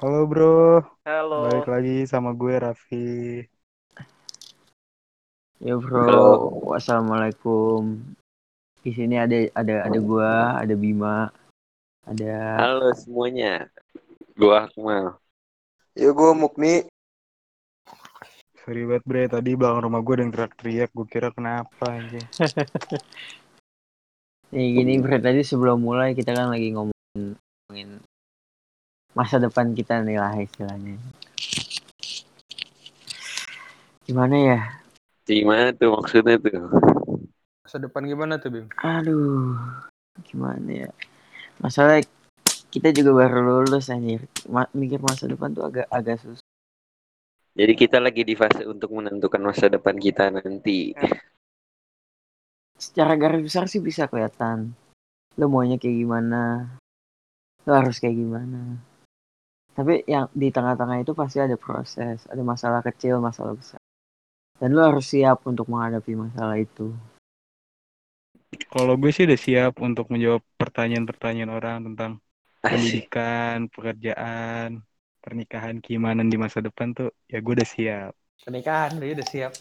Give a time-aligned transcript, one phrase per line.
[0.00, 1.44] Halo bro, Halo.
[1.44, 3.44] balik lagi sama gue Raffi.
[5.60, 6.24] Ya bro, Halo.
[6.72, 8.00] wassalamualaikum.
[8.80, 11.28] Di sini ada ada ada gua, ada Bima,
[12.08, 12.32] ada
[12.64, 13.68] Halo semuanya.
[14.40, 15.20] Gua Akmal.
[15.92, 16.88] Ya gue Mukni.
[18.64, 22.24] Sorry banget bre, tadi belakang rumah gue ada yang teriak-teriak, gue kira kenapa anjing.
[24.56, 27.36] nih gini bro tadi sebelum mulai kita kan lagi ngomongin
[29.12, 30.96] masa depan kita nih lah istilahnya.
[34.06, 34.60] Gimana ya?
[35.26, 36.66] Gimana tuh maksudnya tuh?
[37.62, 38.66] Masa depan gimana tuh Bim?
[38.82, 39.54] Aduh,
[40.26, 40.90] gimana ya?
[41.62, 42.02] Masalah
[42.70, 44.26] kita juga baru lulus anjir.
[44.50, 46.42] Ma- mikir masa depan tuh agak agak susah.
[47.54, 50.94] Jadi kita lagi di fase untuk menentukan masa depan kita nanti.
[52.78, 54.72] Secara garis besar sih bisa kelihatan.
[55.38, 56.72] Lo maunya kayak gimana?
[57.68, 58.89] Lo harus kayak gimana?
[59.80, 63.80] Tapi yang di tengah-tengah itu pasti ada proses, ada masalah kecil, masalah besar.
[64.60, 66.92] Dan lo harus siap untuk menghadapi masalah itu.
[68.68, 72.20] Kalau gue sih udah siap untuk menjawab pertanyaan-pertanyaan orang tentang
[72.60, 72.68] Asik.
[72.76, 74.84] pendidikan, pekerjaan,
[75.24, 78.12] pernikahan, gimana di masa depan tuh, ya gue udah siap.
[78.44, 79.52] Pernikahan dia udah siap.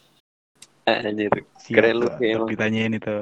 [0.84, 1.32] Anjir.
[1.64, 3.18] Siap Keren lu kayak ditanyain itu.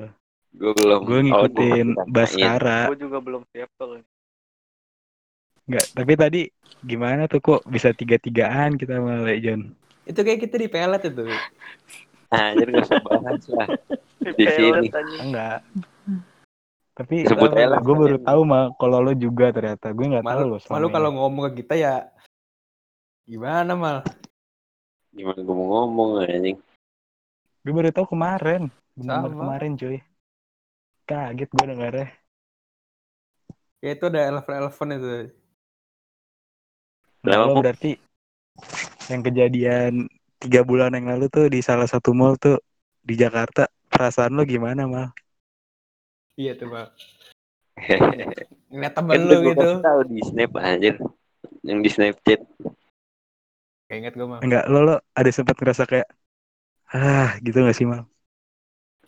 [0.50, 1.00] Gue belum.
[1.06, 2.90] Gue Oh, ngikutin gua Baskara.
[2.90, 4.02] Gue juga belum siap tuh.
[5.68, 6.42] Enggak, tapi tadi
[6.80, 9.76] gimana tuh kok bisa tiga-tigaan kita sama John?
[10.08, 11.28] Itu kayak kita di pelet itu.
[12.32, 13.68] Anjir gak usah bahas lah.
[14.24, 14.88] Di sini.
[15.20, 15.60] Enggak.
[16.98, 17.80] Tapi Sebut aja lah.
[17.84, 19.94] gue baru tahu mah kalau lo juga ternyata.
[19.94, 21.96] Gue nggak tahu selama malu kalau ngomong ke kita ya
[23.28, 23.98] gimana mal?
[25.14, 26.58] Gimana gue mau ngomong anjing.
[27.62, 28.72] Gue baru tahu kemarin.
[28.98, 29.30] Sama.
[29.30, 30.00] kemarin cuy.
[31.06, 32.08] Kaget gue dengarnya.
[33.78, 35.37] Ya itu ada eleven-eleven itu.
[37.26, 37.92] Nah, Kenapa, lo berarti
[39.08, 39.94] yang kejadian
[40.38, 42.62] tiga bulan yang lalu tuh di salah satu mall tuh
[43.02, 43.66] di Jakarta.
[43.88, 45.10] Perasaan lo gimana mal?
[46.38, 46.92] Iya tuh mal.
[48.74, 49.72] Ngeliat kan temen udah lu gue gitu.
[49.80, 50.96] tahu di snap anjir.
[51.64, 52.42] Yang di Snapchat.
[53.88, 54.40] Kayak inget gue mal.
[54.44, 56.08] Enggak, lo lo ada sempat ngerasa kayak
[56.92, 58.04] ah gitu gak sih mal?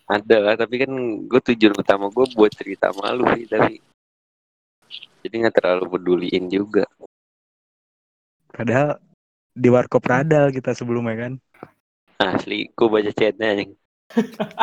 [0.09, 0.91] Ada lah, tapi kan
[1.29, 3.77] gue tujuan utama gue buat cerita malu sih, tapi
[5.21, 6.87] jadi nggak terlalu peduliin juga.
[8.59, 8.99] Padahal
[9.55, 11.33] di warkop radal kita sebelumnya kan.
[12.19, 13.71] Asli, gue baca chatnya anjing.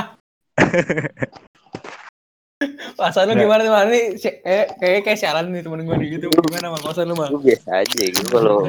[2.97, 3.89] Perasaan lu gimana tuh mal?
[3.89, 6.29] Ini si- kayak kayak kayak sialan nih temen gue gitu.
[6.29, 6.81] Gimana mal?
[6.81, 7.33] Perasaan lu mal?
[7.33, 8.69] Gue biasa aja gitu kalau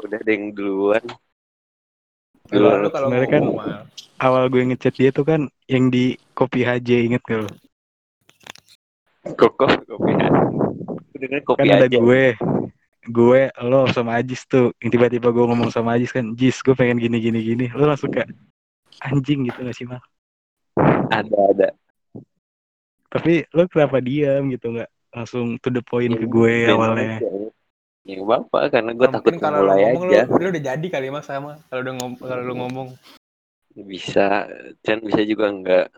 [0.00, 1.04] udah ada yang duluan.
[2.48, 3.84] Duluan lu kalau Sebenarnya kan- mal.
[4.16, 7.52] Awal gue ngechat dia tuh kan yang di kopi HJ inget gak lo?
[9.36, 10.12] kokoh kopi
[11.18, 11.98] denger kopi kan ada aja.
[11.98, 12.24] gue
[13.06, 16.98] gue lo sama Ajis tuh yang tiba-tiba gue ngomong sama Ajis kan Jis gue pengen
[16.98, 18.30] gini gini gini lo langsung kayak
[19.02, 20.02] anjing gitu gak sih mal
[21.10, 21.68] Ada ada.
[23.06, 27.16] tapi lo kenapa diam gitu nggak langsung to the point ke Ya, gue ben awalnya.
[28.06, 30.20] Ya apa karena gue takut Mungkin kalau mulai ngomong aja.
[30.30, 32.88] lu, lu udah jadi kali mas sama kalau udah ngom kalau lu ngomong
[33.76, 34.48] Bisa,
[34.80, 35.92] Chan bisa juga enggak.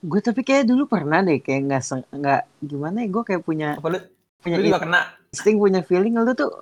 [0.00, 3.88] Gue tapi kayak dulu pernah deh kayak nggak nggak gimana ya gue kayak punya apa
[3.92, 3.98] lu
[4.40, 5.00] punya lu juga kena
[5.32, 6.52] insting punya feeling lo tuh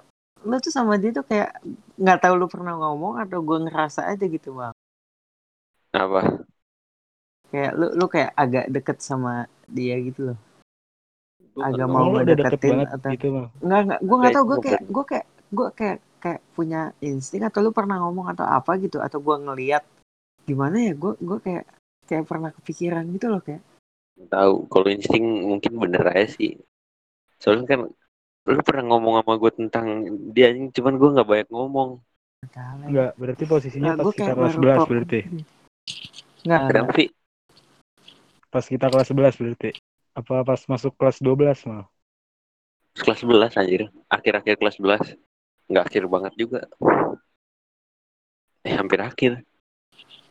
[0.46, 1.58] lo tuh sama dia tuh kayak
[2.00, 4.72] nggak tahu lu pernah ngomong atau gue ngerasa aja gitu bang.
[5.90, 6.46] Apa?
[7.50, 10.38] kayak lu lu kayak agak deket sama dia gitu loh.
[11.50, 13.26] Gua Agak mau lo udah deket ngedeketin banget atau- gitu
[13.60, 17.42] nggak nggak gue nggak tahu gue Kayak kayak gue kayak gue kayak kayak punya insting
[17.42, 19.82] atau lu pernah ngomong atau apa gitu atau gue ngeliat
[20.46, 21.64] gimana ya gue gue kayak
[22.06, 23.66] kayak pernah kepikiran gitu loh kayak.
[24.30, 26.54] Tahu kalau insting mungkin bener aja sih.
[27.42, 27.80] Soalnya kan
[28.50, 29.86] lu pernah ngomong sama gue tentang
[30.34, 32.88] dia anjing, cuman gue nggak banyak ngomong nggak.
[32.90, 35.20] Enggak, berarti posisinya Nah, pas kita kelas baru 11 kok- berarti.
[36.46, 37.08] nggak kenapa sih
[38.50, 39.70] Pas kita kelas 11 berarti.
[40.18, 41.86] Apa pas masuk kelas 12 mal?
[43.00, 45.04] kelas 11 anjir akhir-akhir kelas 11
[45.70, 46.60] nggak akhir banget juga
[48.66, 49.32] eh hampir akhir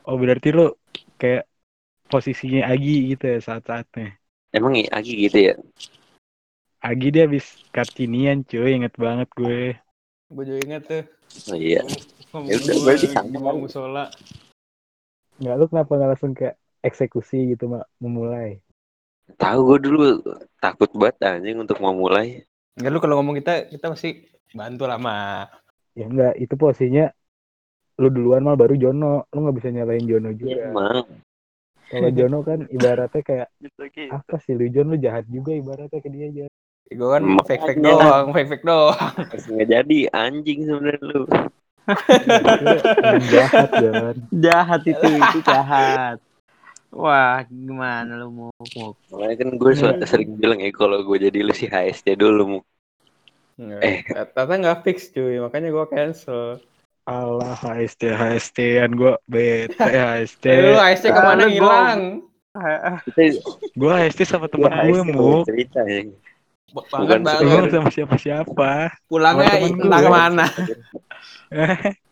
[0.06, 0.78] Oh berarti lo
[1.22, 1.46] kayak
[2.10, 4.18] posisinya Agi gitu ya saat-saatnya.
[4.54, 5.56] emang ya Agi gitu ya
[6.80, 9.76] Agi dia habis kartinian cuy, inget banget gue.
[10.30, 11.04] gue juga inget tuh
[11.50, 11.82] oh iya
[12.46, 14.14] Ya udah, berarti sama mau musola
[15.42, 16.56] Enggak lu kenapa nggak langsung kayak
[16.86, 18.62] eksekusi gitu mak memulai?
[19.42, 20.22] tahu gue dulu
[20.62, 22.46] takut banget anjing untuk mau mulai
[22.78, 25.50] Enggak lu kalau ngomong kita kita pasti bantu lah mah
[25.98, 27.10] Ya enggak, itu posisinya
[28.00, 29.28] lu duluan mal baru Jono.
[29.34, 30.72] Lu nggak bisa nyalain Jono ya, juga.
[30.72, 31.04] emang
[31.90, 33.48] Kalau Jono kan ibaratnya kayak
[34.16, 36.46] apa sih lu Jon lu jahat juga ibaratnya ke dia aja.
[36.90, 37.46] Gue kan Makanya.
[37.46, 39.14] fake fake doang, fake fake doang.
[39.54, 41.22] Nggak jadi anjing sebenarnya lu.
[43.30, 44.16] Jahat Jon.
[44.34, 46.18] Jahat itu, itu jahat.
[46.90, 48.50] Wah, gimana lu mau?
[48.74, 49.72] mau- Makanya kan gue
[50.02, 52.60] sering bilang ya kalau gue jadi lu si HST dulu mu.
[53.60, 54.02] Eh.
[54.10, 56.58] Ternyata nggak fix cuy, makanya gue cancel.
[57.06, 59.78] Allah HST HST-an gue bete
[60.10, 60.46] HST.
[60.46, 62.26] Eh, lu ASC ke mana hilang?
[63.78, 65.32] Gue HST sama temen Gua gue HST mu.
[65.46, 66.10] cerita ya.
[66.74, 67.72] Banget Bukan banget.
[67.74, 68.72] sama siapa-siapa.
[69.10, 70.46] Pulangnya entah ke mana.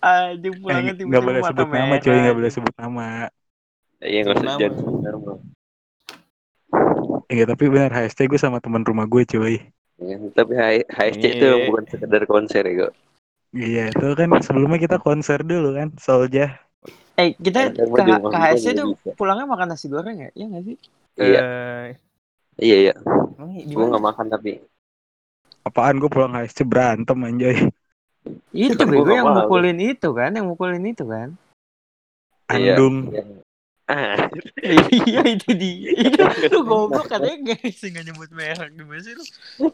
[0.01, 0.27] Eh,
[0.61, 2.01] pulangnya nggak tiba-tiba boleh sebut nama merah.
[2.03, 3.05] cuy, nggak boleh sebut nama.
[4.01, 5.37] Iya nggak usah sebentar mau.
[7.27, 9.55] Iya tapi benar HST gue sama teman rumah gue cuy.
[9.97, 11.67] Ya, tapi H- HSC itu Iya.
[11.69, 12.91] bukan sekedar konser ya kok.
[13.55, 16.45] Iya itu kan sebelumnya kita konser dulu kan Solja.
[17.17, 19.11] Eh, kita ke, ke HSC tuh bisa.
[19.17, 20.29] pulangnya makan nasi goreng ya?
[20.37, 20.75] Iya nggak sih?
[21.17, 21.85] Iya, Eh,
[22.61, 22.93] iya iya.
[23.63, 24.61] di Gue nggak makan tapi.
[25.65, 27.69] Apaan gue pulang HSC berantem anjay.
[28.51, 31.35] Itu bego nggak yang mukulin itu kan, yang mukulin itu kan.
[32.51, 32.75] Iya.
[32.75, 33.11] Andung.
[33.11, 33.23] Iya.
[33.87, 34.19] Ah,
[35.07, 35.95] iya itu dia.
[35.95, 36.19] Itu
[36.51, 39.23] lu goblok katanya gak sih nggak nyebut merek gimana sih lu?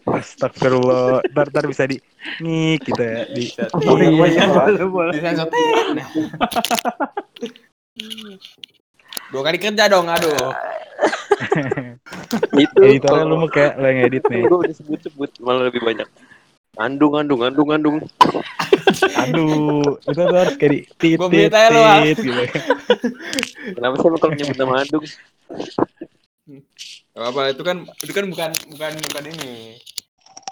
[0.05, 1.25] Astagfirullah.
[1.33, 1.97] Ntar, ntar bisa di
[2.37, 3.25] ngik gitu ya.
[3.25, 3.43] Di,
[3.73, 5.17] Oh iya, iya, boleh, boleh.
[5.17, 5.61] Di.
[7.93, 8.73] Nah.
[9.33, 10.53] Dua kali kerja dong, aduh.
[12.63, 14.45] itu editornya lu mau kayak lo yang edit nih.
[14.45, 16.05] gue udah sebut-sebut malah lebih banyak.
[16.77, 17.97] Andung, andung, andung, andung.
[19.25, 22.29] Aduh, itu tuh harus kayak di tit, Gua tit, tit, gitu.
[23.77, 25.05] Kenapa sih lu kalau nyebut nama andung?
[27.13, 29.77] Gak apa itu kan itu kan bukan bukan bukan ini.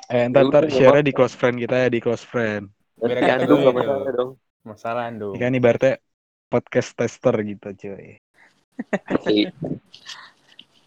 [0.09, 2.69] Eh, ntar, ntar share di close friend kita ya, di close friend.
[2.97, 4.31] Beda Nanti andung gak masalah dong.
[4.65, 5.33] Masalah dong.
[5.37, 6.01] Kan ibaratnya
[6.49, 8.21] podcast tester gitu cuy.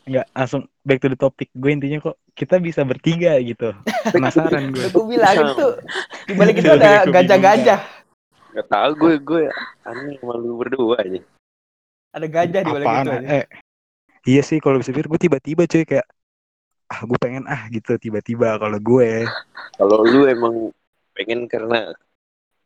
[0.05, 1.49] Enggak, langsung back to the topic.
[1.57, 3.73] Gue intinya kok kita bisa bertiga gitu.
[4.13, 4.93] Penasaran gue.
[4.93, 5.69] Gue bilang itu
[6.29, 7.81] di balik itu Iya, ada gajah-gajah.
[8.55, 9.43] Gak tau gue, gue
[9.83, 11.21] aneh sama lu berdua aja.
[12.15, 13.05] Ada gajah di balik Apaan?
[13.07, 13.11] itu.
[13.11, 13.27] aja.
[13.41, 13.45] Eh,
[14.29, 16.07] iya sih kalau bisa pikir gue tiba-tiba cuy kayak
[16.85, 19.25] ah gue pengen ah gitu tiba-tiba kalau gue
[19.75, 20.71] Kalau lu emang
[21.17, 21.97] pengen karena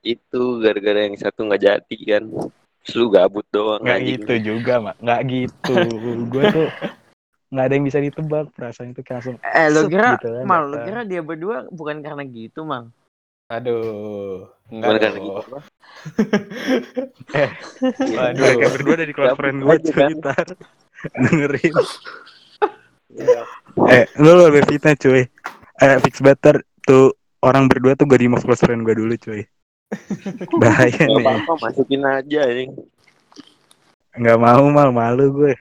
[0.03, 2.25] itu gara-gara yang satu nggak jadi kan.
[2.97, 5.75] Lu gabut doang nggak gitu juga mak nggak gitu
[6.29, 6.69] gue tuh
[7.49, 10.63] nggak ada yang bisa ditebak perasaan itu kayak langsung Eh, lo kira, gitu kan, mal,
[10.69, 12.93] lo kira dia berdua bukan karena gitu, mal.
[13.49, 14.45] Aduh.
[14.69, 15.57] Bukan Enggak karena gitu.
[17.41, 17.51] eh
[18.13, 18.37] Waduh.
[18.45, 20.11] mereka berdua ada di close friend gue kan.
[20.21, 20.47] ntar
[21.25, 21.75] dengerin
[23.09, 23.41] Iya.
[23.97, 25.25] eh lu lu lebih fitnah cuy
[25.81, 29.49] eh fix better tuh orang berdua tuh gue di close friend gue dulu cuy
[30.59, 32.73] bahaya Gak nih apa-apa masukin aja anjing.
[34.19, 35.55] nggak mau mal malu gue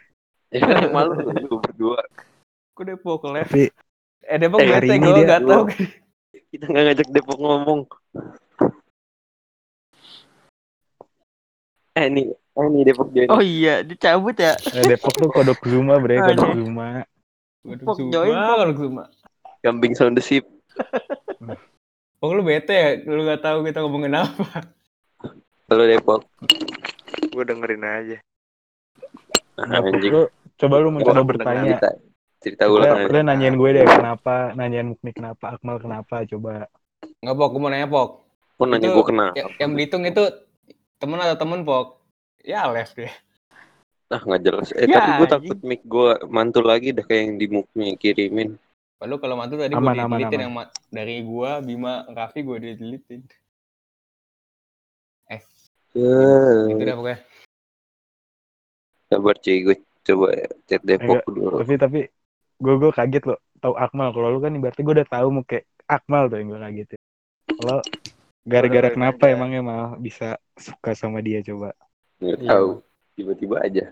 [0.49, 0.63] Ya
[0.95, 1.99] malu lu berdua.
[2.71, 3.43] Kok Depok les?
[3.43, 3.67] tapi
[4.23, 5.63] Eh Depok Eh, hari bete ini gue dia- gak tau.
[6.47, 7.81] Kita nggak ngajak Depok ngomong.
[11.93, 13.27] Eh nih, eh nih Depok join.
[13.27, 14.53] Oh iya, dicabut ya.
[14.71, 16.53] eh, Depok tuh kodok Zuma bre kodok.
[16.55, 17.03] Zuma
[17.83, 17.97] Pok.
[18.07, 19.03] Kalau Zuma.
[19.59, 20.45] Kambing sound the sheep.
[22.17, 22.89] Pok lu bete ya?
[23.05, 24.65] Lu gak tahu kita ngomongin apa.
[25.69, 26.25] Halo Depok.
[27.29, 28.17] Gue dengerin aja.
[29.57, 30.09] Anjing.
[30.09, 30.21] lu
[30.57, 31.89] coba lu mencoba Gua bertanya Cerita,
[32.41, 33.05] cerita Lu, ulang.
[33.05, 36.65] lu nanyain gue deh kenapa, nanyain Mukni kenapa, Akmal kenapa, coba.
[37.21, 38.09] Enggak Pok, gue mau nanya Pok.
[38.57, 39.29] Kok nanya gue kenal?
[39.37, 40.23] Ya- yang Belitung itu
[40.97, 42.01] temen atau temen Pok?
[42.41, 43.13] Ya left deh.
[44.09, 44.67] Ah nggak jelas.
[44.73, 48.57] Eh Ya, tapi gue takut mic gue mantul lagi dah kayak yang di muknya kirimin.
[48.97, 50.25] Lalu kalau mantu tadi gue aman.
[50.25, 53.21] yang ma- dari gua, Bima, Raffi gue didelitin.
[55.29, 55.41] Eh,
[56.71, 57.19] gitu dah pokoknya.
[59.07, 60.27] Sabar cuy, gue coba
[60.65, 61.61] chat Depok dulu.
[61.61, 61.99] Tapi tapi
[62.57, 64.09] gue gue kaget loh, tahu Akmal.
[64.11, 66.87] Kalau lu kan ibaratnya gue udah tahu mau kayak Akmal tuh yang gue kaget.
[67.47, 67.79] Kalau
[68.47, 71.71] gara-gara kenapa emangnya mal bisa suka sama dia coba?
[72.19, 72.49] Nggak Iya.
[72.49, 72.69] tahu.
[73.17, 73.85] Tiba-tiba aja.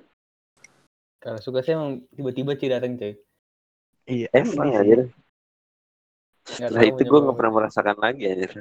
[1.21, 3.17] Kalau suka sih emang tiba-tiba sih datang cuy.
[4.05, 4.27] Iya.
[4.33, 4.77] Emang sih.
[4.77, 5.00] anjir.
[6.45, 8.51] Setelah itu gue nggak pernah merasakan lagi anjir.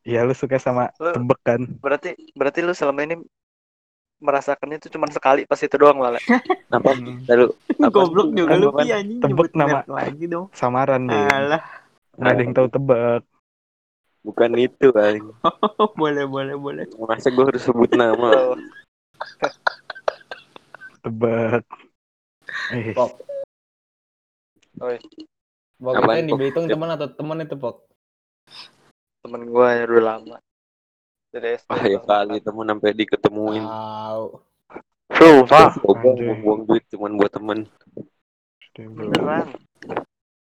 [0.00, 1.60] Iya lu suka sama Lu- tebek kan?
[1.76, 3.20] Berarti berarti lu selama ini
[4.20, 6.20] merasakannya itu cuma sekali pas itu doang Lale.
[6.76, 6.96] Apa?
[6.96, 7.20] Hmm.
[7.28, 7.46] Lalu
[7.80, 9.20] apa Goblok juga Kan lu Pi anjing
[9.52, 10.48] nama- lagi dong.
[10.56, 11.20] Samaran deh.
[11.28, 11.62] Alah,
[12.16, 13.22] Nggak ada yang tahu tebek.
[14.20, 15.14] Bukan itu kan.
[16.00, 16.84] boleh boleh boleh.
[16.96, 18.56] Masa gue harus sebut nama?
[21.04, 21.64] Tebek.
[22.72, 22.92] Eh.
[24.80, 24.96] Oi.
[25.76, 26.32] Pok Apaan, kita yang di?
[26.40, 27.84] Belitung teman atau teman itu Pok?
[29.20, 30.36] Temen gue yang dulu lama.
[31.28, 31.68] Dari SD.
[31.68, 33.64] Wah ya kali temen sampai diketemuin.
[33.64, 34.24] Tahu.
[35.20, 35.68] Sumpah.
[35.84, 36.40] Coba Anjing.
[36.40, 37.68] buang duit cuman buat temen.
[38.72, 39.52] Beneran.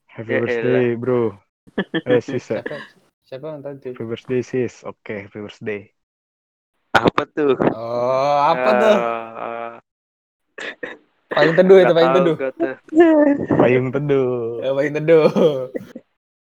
[0.06, 1.34] Happy Ya birthday, bro.
[2.06, 2.62] Eh, sis ya.
[2.62, 2.78] Siapa?
[3.26, 3.90] Siapa yang cuy?
[3.90, 4.86] Happy birthday, sis.
[4.86, 5.82] Oke, happy birthday.
[6.94, 7.58] Apa tuh?
[7.74, 8.96] Oh, apa tuh?
[9.02, 9.57] Eh,
[11.38, 12.36] Paling teduh itu tahu teduh.
[13.54, 14.58] Payung teduh.
[14.58, 15.26] Eh, paling teduh.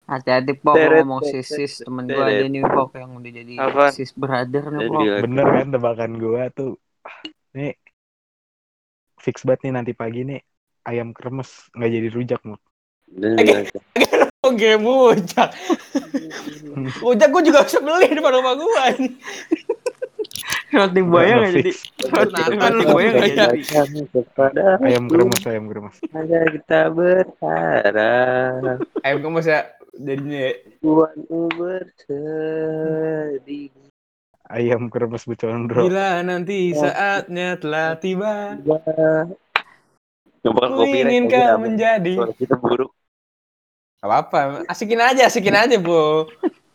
[0.02, 3.54] Hati-hati pok ngomong teret, sis sis temen gue ada nih pok yang udah jadi
[3.96, 5.02] sis brother nih pok.
[5.24, 6.76] Bener kan tebakan gua tuh.
[7.56, 7.72] Nih
[9.22, 10.44] fix banget nih nanti pagi nih
[10.84, 12.60] ayam kremes nggak jadi rujak mau.
[14.42, 15.54] Oke, rujak.
[16.98, 18.84] Rujak gue juga bisa beli di depan rumah gue.
[20.72, 21.72] Roti buaya nggak jadi.
[22.08, 22.42] Roti,
[22.88, 23.60] buaya nggak jadi.
[23.60, 26.00] "Katakan kepada Ayam kremes, ayam kremes.
[26.16, 30.52] agar kita berharap Ayam kamu ya jadinya ya.
[30.80, 33.68] Tuhanmu bersedih
[34.48, 35.84] Ayam kremes Bucondro.
[35.84, 39.36] Bila nanti saatnya telah tiba, bakal
[40.76, 42.14] ku ingin aja, kau menjadi.
[42.16, 42.92] Suara kita buruk
[44.02, 46.26] Gak apa-apa, asikin aja, asikin aja, bro.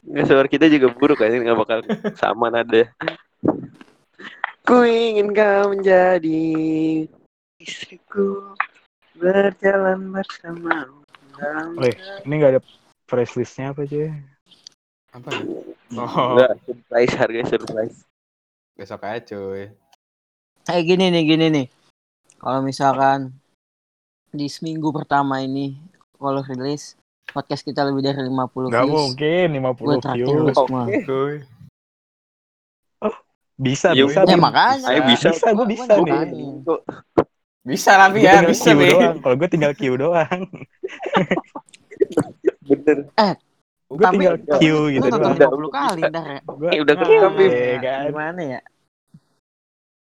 [0.08, 1.84] Nggak, suara kita juga buruk kan nggak bakal
[2.16, 2.88] sama nada
[4.68, 6.44] ku ingin kau menjadi
[7.64, 8.52] istriku
[9.16, 11.08] berjalan bersamamu
[11.40, 11.96] dalam Woi,
[12.28, 12.62] ini nggak ada
[13.08, 14.12] price listnya apa aja?
[15.16, 15.30] Apa?
[15.96, 17.98] Oh, Enggak, surprise harganya surprise
[18.78, 19.74] besok aja, cuy.
[20.68, 21.68] Kayak gini nih, gini nih.
[22.38, 23.34] Kalau misalkan
[24.30, 25.80] di seminggu pertama ini
[26.20, 26.94] kalau rilis
[27.32, 30.58] podcast kita lebih dari 50 Gak views, mungkin 50 gue traktir lu views.
[30.60, 30.84] semua.
[31.08, 31.36] Cuy.
[33.58, 34.22] Bisa, Ya bisa.
[34.22, 34.30] udah.
[34.30, 34.86] Ya makanya.
[34.94, 35.28] Ayo bisa.
[35.34, 35.94] Bisa, gue Gua bisa
[36.30, 36.50] nih.
[37.68, 38.88] Bisa Gue ya, bisa, Q Bi.
[38.94, 39.16] doang.
[39.20, 40.40] Kalau gue tinggal Q doang.
[42.68, 42.98] bener
[43.88, 45.36] Gue Tapi- tinggal Q gitu doang.
[45.36, 46.40] 50 kali ntar ya.
[46.72, 46.96] Eh, udah
[47.36, 48.04] Bim Iya, kan?
[48.14, 48.60] Gimana ya?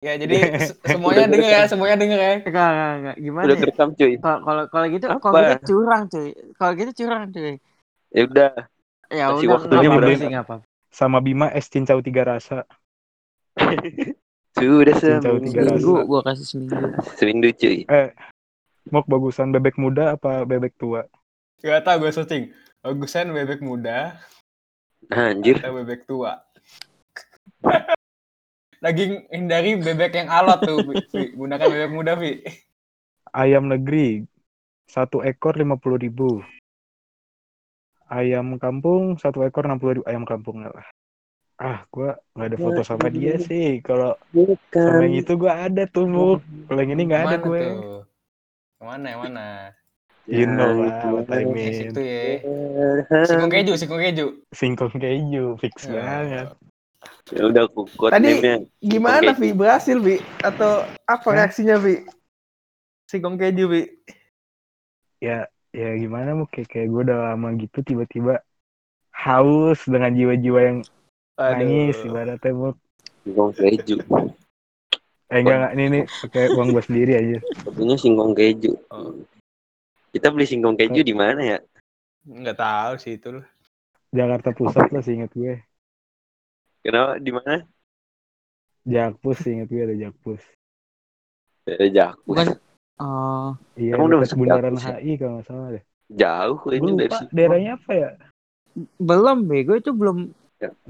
[0.04, 0.36] Ya, jadi
[0.70, 2.32] se- semuanya denger ya, semuanya denger ya.
[2.46, 3.16] Enggak, enggak, enggak.
[3.24, 3.62] Gimana udah ya?
[3.64, 6.30] kerekam cuy Kalau kalau gitu, kalau gitu curang cuy.
[6.60, 7.54] Kalau gitu curang cuy.
[8.14, 8.52] ya udah
[9.10, 9.58] Ya udah,
[10.90, 12.66] sama Bima es cincau tiga rasa.
[14.56, 16.96] sudah seminggu gua kasih seminggu.
[17.20, 17.84] seminggu cuy
[18.94, 21.10] Mau bagusan bebek muda apa bebek tua?
[21.66, 22.54] Gak tau gue searching.
[22.86, 24.22] Bagusan bebek muda
[25.10, 26.38] anjir atau bebek tua.
[28.86, 30.86] Lagi hindari bebek yang alot tuh.
[30.86, 31.34] Vi.
[31.34, 32.46] Gunakan bebek muda, Vi.
[33.34, 34.30] Ayam negeri
[34.86, 36.46] satu ekor lima puluh ribu.
[38.06, 40.06] Ayam kampung satu ekor enam puluh ribu.
[40.06, 40.86] Ayam kampung lah.
[41.56, 43.80] Ah, gua nggak ada foto sama dia sih.
[43.80, 44.20] Kalau
[44.76, 46.44] sama yang itu gua ada tuh, Muk.
[46.68, 47.60] Kalau yang ini nggak ada gue.
[47.64, 47.76] tuh?
[48.84, 49.48] Mana, yang mana?
[50.26, 51.94] You know Ya, lah what I mean.
[51.94, 52.42] situ ya.
[53.30, 54.26] Singkong keju, singkong keju.
[54.52, 56.02] Singkong keju, fix Ya.
[56.02, 56.48] banget.
[57.32, 58.66] ya udah aku Tadi-.
[58.82, 59.54] Gimana, Vi?
[59.54, 60.18] Berhasil, Vi?
[60.42, 62.04] Atau apa reaksinya, Vi?
[63.08, 63.84] Singkong keju, Vi.
[65.22, 68.44] Ya, ya gimana mau kayak kayak gue udah lama gitu tiba-tiba
[69.16, 70.80] haus dengan jiwa-jiwa yang
[71.36, 72.72] nangis ibaratnya mau
[73.26, 73.96] singkong keju.
[75.34, 75.72] Eh enggak enggak.
[75.76, 77.38] Ini ini pakai uang gue sendiri aja.
[77.66, 78.74] Fotonya singkong keju.
[78.94, 79.14] Oh.
[80.16, 81.60] kita beli singkong keju di mana ya?
[82.24, 83.36] Nggak tahu sih itu.
[83.36, 83.46] loh.
[84.16, 85.60] Jakarta Pusat lah seingat gue.
[86.86, 87.20] Kenapa?
[87.20, 87.68] Di mana?
[88.86, 90.46] Jakpus seingat gue ada Jakpus
[91.66, 92.54] Eh, jauh Bukan
[93.02, 94.98] oh, iya Emang udah masuk bundaran Jakpus ya?
[95.02, 95.84] HI kalau nggak salah deh.
[96.14, 97.32] Jauh kayaknya dari lupa situ.
[97.34, 98.10] daerahnya apa ya?
[99.02, 100.18] Belum bego itu belum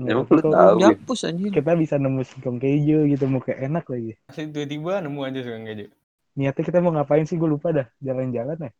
[0.01, 0.89] emang Nggak, lu kalau tahu ya?
[0.91, 1.49] Japus anjir.
[1.51, 4.11] kita bisa nemu singkong keju gitu mau kayak enak lagi.
[4.27, 5.85] Masih tiba-tiba nemu aja singkong keju.
[6.35, 7.35] niatnya kita mau ngapain sih?
[7.35, 7.87] Gue lupa dah.
[7.99, 8.71] Jalan-jalan ya?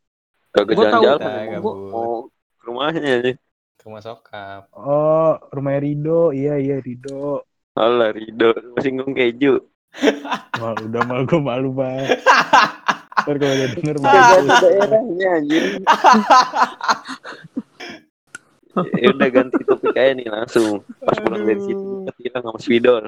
[0.52, 0.82] Kagak tahu.
[0.82, 1.74] jalan-jalan Kita emang gabut.
[1.88, 3.32] mau ke rumahnya aja
[3.76, 4.62] Ke rumah sokap.
[4.72, 6.20] oh rumahnya Rido.
[6.30, 7.44] Iya iya Rido.
[7.74, 8.52] Alah Rido.
[8.78, 9.60] Singkong keju.
[10.60, 12.20] Wah, udah malu gue malu banget.
[13.26, 15.62] Ntar kalau dia denger ada daerahnya anjir
[19.02, 23.04] ya udah ganti topik aja nih langsung pas pulang dari situ kita bilang sama Swidol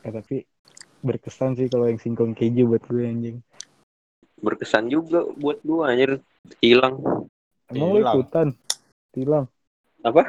[0.00, 0.48] Eh, tapi
[1.00, 3.36] berkesan sih kalau yang singkong keju buat gue anjing.
[4.40, 6.24] berkesan juga buat gua anjir
[6.58, 6.96] hilang
[7.68, 8.14] Emang lu Tilang.
[8.16, 8.48] ikutan?
[9.10, 9.44] Tilang.
[10.00, 10.24] Apa?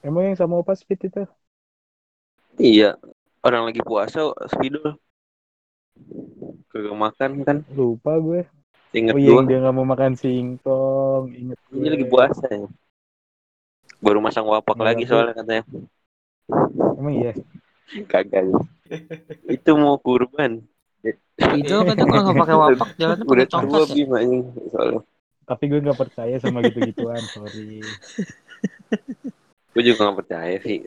[0.00, 1.24] Emang yang sama opa speed itu?
[2.56, 2.96] iya
[3.40, 4.96] orang lagi puasa Swidol
[6.68, 8.48] kagak makan kan Lupa gue.
[8.94, 11.24] Inget Oh iya, gua dia nggak mau makan singkong.
[11.30, 11.76] Ingat gue.
[11.78, 12.66] ini lagi puasa ya
[14.04, 15.62] baru masang wapak Nggak lagi soalnya katanya
[17.00, 17.32] Emang iya.
[18.10, 18.44] kagak
[19.48, 20.60] itu mau kurban
[21.56, 23.94] Itu katanya kalau nggak pakai wapak jalannya pakai udah tua ya.
[23.96, 25.00] bim anjing soalnya
[25.44, 27.20] Tapi gue nggak percaya sama gitu-gituan.
[27.20, 27.80] Sorry.
[29.74, 30.78] gue juga gak percaya sih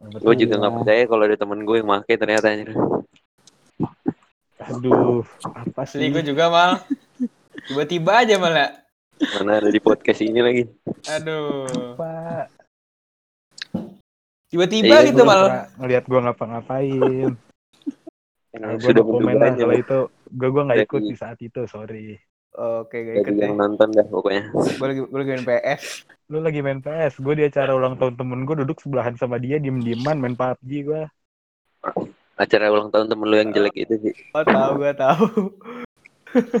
[0.00, 2.72] gue juga gak percaya kalau ada temen gue yang make ternyata anjir
[4.60, 5.24] Aduh,
[5.56, 6.04] apa sih?
[6.04, 6.72] Asli gue juga, Mal.
[7.68, 8.70] Tiba-tiba aja malah.
[9.36, 10.64] Mana ada di podcast ini lagi.
[11.12, 11.68] Aduh.
[11.98, 12.60] Pak,
[14.50, 15.70] Tiba-tiba Iya, gitu malah.
[15.78, 17.30] ngeliat gue ngapa-ngapain.
[18.50, 19.98] Nah, gue Sudah komen lah kalau itu.
[20.34, 22.18] Gue gue nggak ikut di saat itu, sorry.
[22.50, 23.46] Oke, gak ikut ya.
[23.46, 24.50] yang nonton dah pokoknya.
[24.50, 25.82] Gue lagi, gue lagi main PS.
[26.26, 29.62] Lu lagi main PS, gue di acara ulang tahun temen gue duduk sebelahan sama dia,
[29.62, 31.02] diem-dieman main PUBG gue.
[32.34, 34.14] Acara ulang tahun temen lu yang jelek itu sih.
[34.34, 35.26] Oh tahu gue tahu.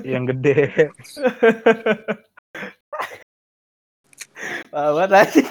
[0.02, 0.58] Yang gede.
[4.70, 5.48] Banget anjing.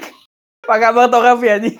[0.62, 1.78] Pakai abang Tokapi anjing.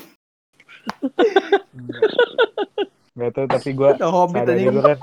[3.14, 4.70] Gak tau, tapi gue Udah hobbit anjing.
[4.70, 4.98] dulu kan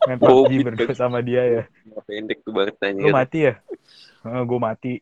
[0.00, 1.62] main PUBG berdua sama dia ya.
[2.08, 3.12] Pendek tuh banget Lu anjir.
[3.12, 3.54] mati ya?
[4.24, 4.92] gue mati.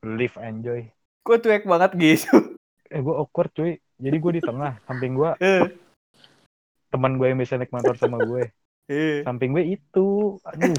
[0.00, 0.88] Live enjoy.
[1.20, 2.56] Gue cuek banget gitu.
[2.88, 3.76] Eh gue awkward cuy.
[3.98, 4.80] Jadi gue di tengah.
[4.86, 5.68] Samping gue Eh,
[6.88, 8.48] teman gue yang bisa naik motor sama gue.
[8.88, 9.20] eh.
[9.20, 10.38] Samping gue itu.
[10.42, 10.72] Aduh.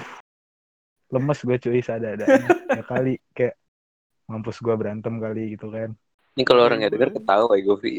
[1.09, 3.57] Lemes gue cuy sadar Ya kali kayak
[4.29, 5.97] mampus gue berantem kali gitu kan.
[6.37, 7.91] Ini kalau orang nggak denger ketawa ya Govi.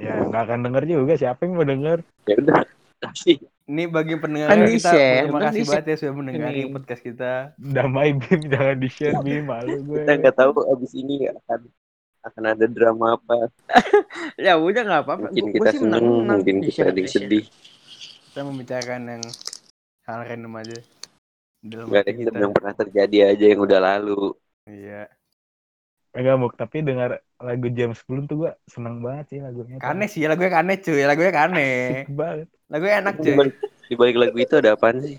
[0.00, 1.12] Ya nggak akan denger juga.
[1.20, 1.98] Siapa yang mau denger?
[2.24, 2.64] Ya udah.
[2.98, 3.38] Kasih.
[3.68, 6.72] Ini bagi pendengar Kan kita terima kan kasih banget ya sudah mendengari Ini.
[6.72, 7.32] podcast kita.
[7.60, 8.40] Damai Bim.
[8.48, 9.44] Jangan di-share Bim.
[9.44, 10.02] Malu gue.
[10.02, 11.60] Kita nggak tahu abis ini akan
[12.26, 13.36] akan ada drama apa.
[14.40, 15.28] Ya udah nggak apa-apa.
[15.30, 17.44] Mungkin Gua- kita seneng, mungkin kita ada sedih.
[18.32, 19.22] Kita membicarakan yang
[20.08, 20.78] hal random aja.
[21.58, 24.22] Dalam Gak ada hati yang yang pernah terjadi aja yang udah lalu.
[24.70, 25.10] Iya.
[26.14, 26.52] Enggak muk.
[26.54, 29.76] Tapi dengar lagu James Blunt tuh gue seneng banget sih lagunya.
[29.82, 31.68] Kane sih, lagunya kane cuy, lagunya kane.
[32.06, 32.48] Asik banget.
[32.70, 33.36] Lagunya enak cuy.
[33.88, 35.16] di balik lagu itu ada apaan sih?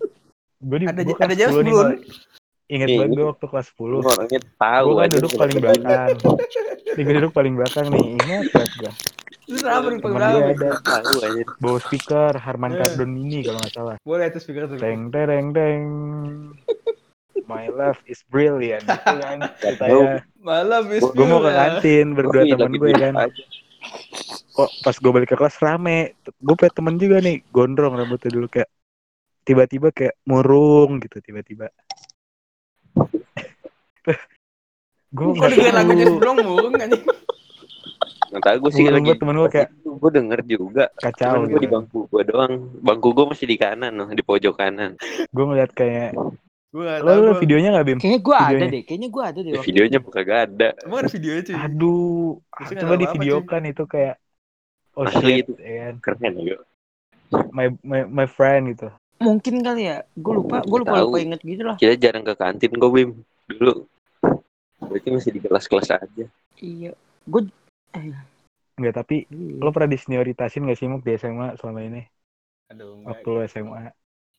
[0.62, 1.92] Gue di Ada gua ada 10 Blunt.
[1.96, 2.39] Mak.
[2.70, 3.90] Ingat Nih, banget ini- gue waktu kelas 10.
[3.92, 5.16] Lu orangnya tahu Gue kan aja.
[5.18, 6.10] duduk paling belakang.
[6.88, 8.06] Nih gue duduk paling belakang nih.
[8.16, 8.92] Ingat banget gue.
[9.50, 11.44] Terus apa nih ada Tahu aja.
[11.58, 12.78] bawa speaker Harman Eh.
[12.80, 13.96] Kardon ini kalau nggak salah.
[14.00, 14.78] Boleh itu speaker tuh.
[14.78, 15.82] Teng tereng teng.
[17.44, 18.86] My love is brilliant.
[18.86, 19.82] Gitu kan tahu.
[19.82, 20.22] ceritanya.
[20.40, 23.14] Malam is Gue mau ke kantin berdua temen gue duduk kan.
[24.52, 26.14] Kok pas gue balik ke kelas rame.
[26.38, 28.70] Gue punya temen juga nih gondrong rambutnya dulu kayak
[29.42, 31.74] tiba-tiba kayak murung gitu tiba-tiba.
[35.10, 36.74] Gue nggak dengerin lagunya sebelum mung.
[38.30, 39.18] Nggak tahu gue sih Murung lagi.
[39.18, 40.86] temen gue kayak Gue denger juga.
[40.96, 41.74] kacau gue di gitu.
[41.74, 42.54] bangku gue doang.
[42.80, 44.92] Bangku gue masih di kanan loh, di pojok kanan.
[45.34, 46.14] Gue ngeliat kayak
[46.70, 47.18] Gue gak lo, tahu.
[47.26, 47.42] lo gua.
[47.42, 47.98] videonya nggak Bim?
[47.98, 48.82] Kayaknya gue ada deh.
[48.86, 49.52] Kayaknya gue ada deh.
[49.52, 50.70] Ya, videonya bukan gak ada.
[50.86, 51.56] Emang ada videonya cuy.
[51.58, 54.16] Aduh, coba di apa-apa, videokan itu kayak
[54.94, 55.54] oh Asli shit, itu.
[55.58, 55.96] ya kan?
[55.98, 56.58] Keren ya.
[57.50, 58.94] My, my my friend gitu.
[59.18, 60.06] Mungkin kali ya.
[60.14, 60.62] Gue lupa.
[60.62, 61.06] Gue lupa Tahu.
[61.10, 61.76] lupa inget gitu lah.
[61.82, 63.10] Kita jarang ke kantin kok Bim.
[63.50, 63.74] Dulu.
[64.80, 66.26] Berarti masih di kelas-kelas aja.
[66.62, 66.94] Iya.
[67.26, 67.50] Gue.
[67.98, 68.14] Eh,
[68.80, 69.60] Enggak, tapi iya.
[69.60, 72.00] lo pernah disenioritasin gak sih Muk di SMA selama ini?
[72.72, 73.44] Aduh, Waktu enggak.
[73.44, 73.82] lo SMA.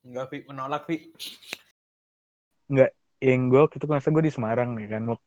[0.01, 0.39] Enggak, Vi.
[0.49, 0.97] Menolak, Vi.
[3.21, 5.21] Yang gue waktu itu masa gue di Semarang nih kan, Muk.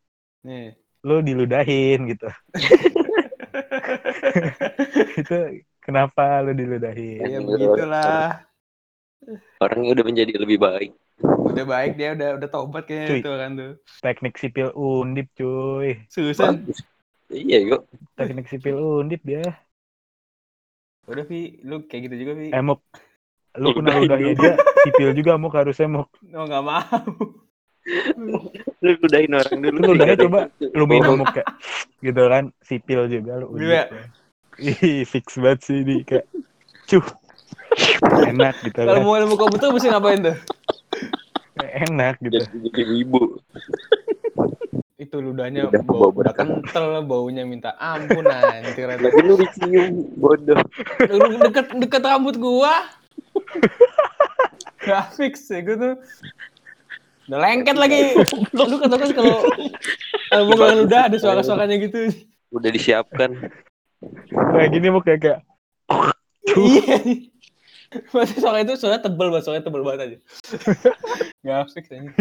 [0.49, 0.73] Nih.
[1.05, 2.25] Lo diludahin gitu.
[5.21, 5.35] itu
[5.77, 7.21] kenapa lo diludahin?
[7.21, 8.49] Ya begitulah.
[9.61, 10.91] Orangnya udah menjadi lebih baik.
[11.43, 13.19] Udah baik dia udah udah tobat kayaknya Cuy.
[13.19, 13.71] itu kan tuh.
[13.99, 15.99] Teknik sipil undip cuy.
[16.07, 16.55] Susah.
[17.27, 17.81] Iya yuk.
[18.15, 19.43] Teknik sipil undip dia.
[21.03, 21.59] Udah, Vi.
[21.67, 22.47] Lu kayak gitu juga, Vi.
[22.55, 22.79] Eh Muk,
[23.59, 24.39] lo kena ludahnya lu.
[24.39, 24.53] dia
[24.87, 26.07] sipil juga Muk harusnya Muk.
[26.31, 26.79] Oh, enggak mau.
[28.79, 29.75] Lu udahin orang dulu.
[29.75, 30.39] Lu ludahnya Dikata coba.
[30.71, 31.47] Lu minum Muk kayak
[31.99, 33.67] gitu kan sipil juga lo undip.
[33.67, 33.83] Iya.
[33.91, 34.05] ya.
[34.63, 36.23] Ih, fix banget sih di kayak
[36.87, 37.03] cuh.
[38.29, 39.03] Enak gitu Kalau kan.
[39.03, 40.37] mau ilmu komputer mesti ngapain tuh?
[41.61, 42.41] Enak gitu.
[42.41, 43.21] Jadi jadi ibu.
[45.03, 46.47] Itu ludahnya Udah bau, bau udah bekas.
[46.47, 48.87] kental, baunya minta ampun anjir.
[49.03, 50.55] Lagi lu dicium bodoh.
[51.11, 52.87] Lu deket deket rambut gua.
[54.87, 55.93] Gak fix ya gue tuh.
[57.27, 58.15] Udah lengket lagi.
[58.55, 59.37] Lu kata kan kalau
[60.27, 62.11] kalau mau ngeluh ludah ada suara-suaranya gitu.
[62.51, 63.31] Udah disiapkan.
[64.31, 65.39] Kayak gini Muk kayak kayak
[66.53, 66.97] Iya.
[68.15, 70.17] Masih suara itu suara tebel banget, suaranya tebel banget aja.
[71.45, 72.01] Gak fix aja.
[72.01, 72.11] lu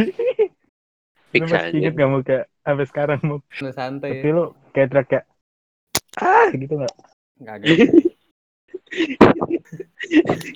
[1.33, 1.73] Fix masih aja.
[1.73, 3.41] inget gak Muk kayak sampai sekarang Muk.
[3.57, 4.37] Udah santai Tapi ya.
[4.37, 5.25] lu kayak teriak kayak
[6.21, 6.95] ah gitu gak?
[7.41, 7.79] Kagak.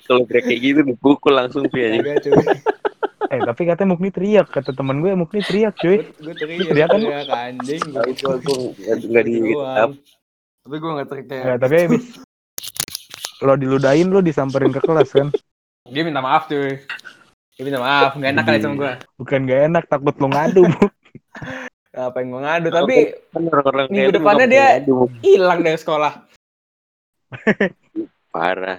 [0.05, 2.13] Kalau teriak kayak gitu dipukul langsung sih aja.
[2.21, 2.37] Cuy.
[3.27, 6.05] Eh tapi katanya Mukni teriak kata temen gue Mukni teriak cuy.
[6.21, 7.09] Gue teriak, Lu teriak kan, Lu?
[7.09, 7.81] teriak anjing.
[7.81, 8.03] Gue
[9.01, 9.91] nggak- di doang.
[10.61, 12.05] Tapi gue gak teriak tapi habis
[13.39, 15.29] lo diludahin lo disamperin ke kelas kan
[15.85, 16.83] Dia minta maaf cuy.
[17.53, 18.93] Dia minta maaf, gak enak kali sama gue.
[19.15, 20.63] bukan gak enak takut lo ngadu.
[21.97, 22.95] Apa yang gue ngadu, tapi
[23.33, 23.41] kan
[23.87, 24.83] Minggu depannya dia-
[25.23, 26.13] hilang dari sekolah.
[28.33, 28.77] parah.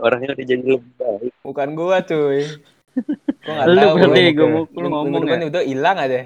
[0.00, 1.32] Orangnya udah jadi lebih baik.
[1.44, 2.40] Bukan gue cuy.
[3.44, 3.94] Gue nggak Lu tahu.
[3.94, 5.46] berarti gua- gue mau lu Minggu ngomong depan ya.
[5.52, 6.20] udah hilang aja.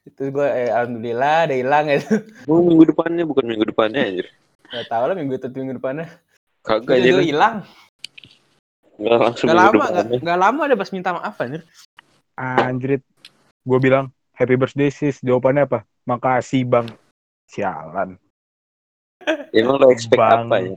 [0.00, 1.98] Itu gue eh, alhamdulillah ada hilang ya.
[2.48, 4.26] Minggu depannya bukan minggu depannya anjir.
[4.70, 6.06] Gak tahu lah minggu itu minggu depannya.
[6.62, 7.24] Kagak Itu aja.
[7.26, 7.56] hilang.
[9.00, 11.62] Enggak langsung Gak lama, gak, gak lama ada pas minta maaf anjir.
[12.38, 13.02] Anjrit.
[13.66, 15.18] Gue bilang, happy birthday sis.
[15.20, 15.82] Jawabannya apa?
[16.06, 16.86] Makasih bang.
[17.50, 18.14] Sialan.
[19.52, 20.48] Emang lo expect Bang.
[20.48, 20.76] apa ya?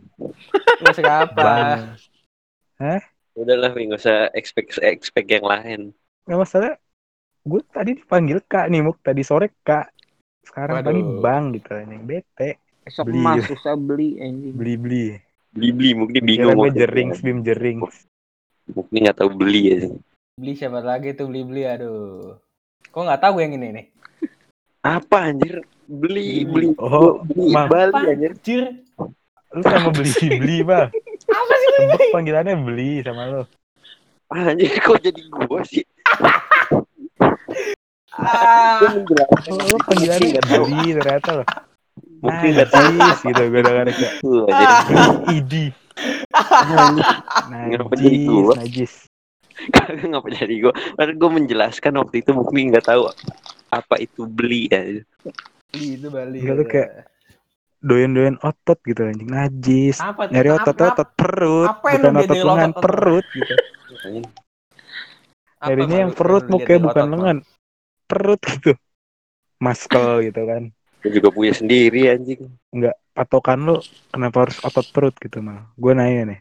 [0.82, 1.44] Gak usah apa.
[1.44, 1.82] Bang.
[3.34, 5.82] Udahlah, nggak usah expect expect yang lain.
[6.26, 6.76] Gak masalah.
[7.44, 9.04] Gue tadi dipanggil kak nih, Muk.
[9.04, 9.92] Tadi sore kak.
[10.44, 10.88] Sekarang Waduh.
[10.92, 11.70] pagi bang gitu.
[11.76, 12.63] Anjing bete.
[12.84, 13.18] Besok Beli.
[13.18, 14.54] emas susah beli anjing.
[14.54, 15.06] Beli-beli.
[15.54, 16.58] Beli-beli, mungkin Kira bingung.
[16.58, 17.78] gue jering, bim jering.
[18.68, 19.78] Mungkin nggak tahu beli ya.
[20.36, 22.36] Beli siapa lagi tuh beli-beli aduh.
[22.90, 23.86] Kok nggak tahu yang ini nih?
[24.84, 25.64] Apa anjir?
[25.86, 26.76] Beli, beli.
[26.76, 27.54] Oh, beli.
[27.54, 28.32] Bali anjir.
[28.36, 28.64] Anjir.
[29.54, 30.90] Lu sama beli-beli, bang.
[31.24, 33.42] Apa sih Tebak panggilannya beli sama lo.
[34.28, 35.86] Ah, Anjir kok jadi gua sih?
[38.14, 38.82] Ah.
[38.82, 41.44] Oh, lo panggilannya beli ternyata lo.
[42.24, 42.88] Mungkin nggak tahu.
[42.96, 44.66] Najis gitu gue dengar kayak Tuh, beli
[45.36, 45.66] idi.
[47.52, 48.54] Ngapa jadi Najis, gua?
[48.58, 48.94] najis.
[49.70, 50.74] Kagak ngapa jadi gua.
[50.74, 53.06] Karena gua menjelaskan waktu itu mungkin nggak tahu
[53.70, 54.82] apa itu beli ya.
[55.70, 56.38] beli itu Bali.
[56.42, 56.94] Enggak, lu kayak-
[57.84, 59.28] Doyan-doyan otot gitu anjing.
[59.28, 60.00] Najis.
[60.00, 60.32] apa tuh?
[60.32, 63.54] Nyari Apa- otot-otot perut, apa bukan otot lengan, perut gitu.
[65.60, 67.38] Nyarinya yang perut mukanya dari bukan lengan.
[68.08, 68.72] Perut gitu.
[69.60, 70.64] Muscle gitu kan.
[71.04, 72.48] Gua juga punya sendiri anjing.
[73.12, 73.76] Patokan lu
[74.08, 75.68] kenapa harus otot perut gitu mal.
[75.76, 76.40] Gue nanya nih.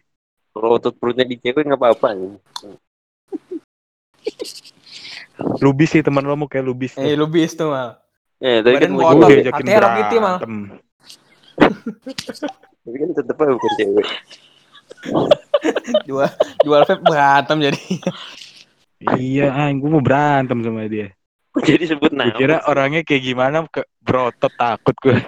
[0.55, 2.15] Kalau otot perutnya di cewek nggak apa-apa.
[2.15, 2.39] anjing.
[5.59, 6.95] Lubis sih teman lo mau kayak lubis.
[6.95, 7.99] Eh, lu bis tuh mal.
[8.39, 9.31] Ya, tapi kan Badan mau otot.
[9.31, 10.37] Hati Kitty, Mal.
[12.83, 14.09] Tapi kan tetep aja bukan cewek.
[16.07, 16.31] Jual
[16.63, 17.83] jual vape berantem jadi.
[19.19, 21.11] Iya, gue mau berantem sama dia.
[21.53, 22.33] Kok jadi sebut Gue nama?
[22.33, 25.21] kira orangnya kayak gimana ke berotot takut gue.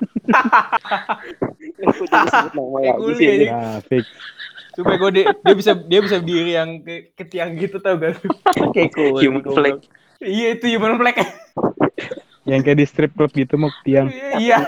[1.85, 3.27] Kok jadi sebut nama lagi sih?
[3.45, 4.05] Grafik.
[4.75, 8.19] Supaya gue dia, dia bisa dia bisa berdiri yang ke, ke tiang gitu tau gak?
[8.75, 9.21] Kayak cool.
[9.21, 9.79] Human flag.
[10.19, 11.15] iya itu human flag.
[12.49, 14.09] Yang kayak di strip club gitu mau tiang.
[14.41, 14.65] iya.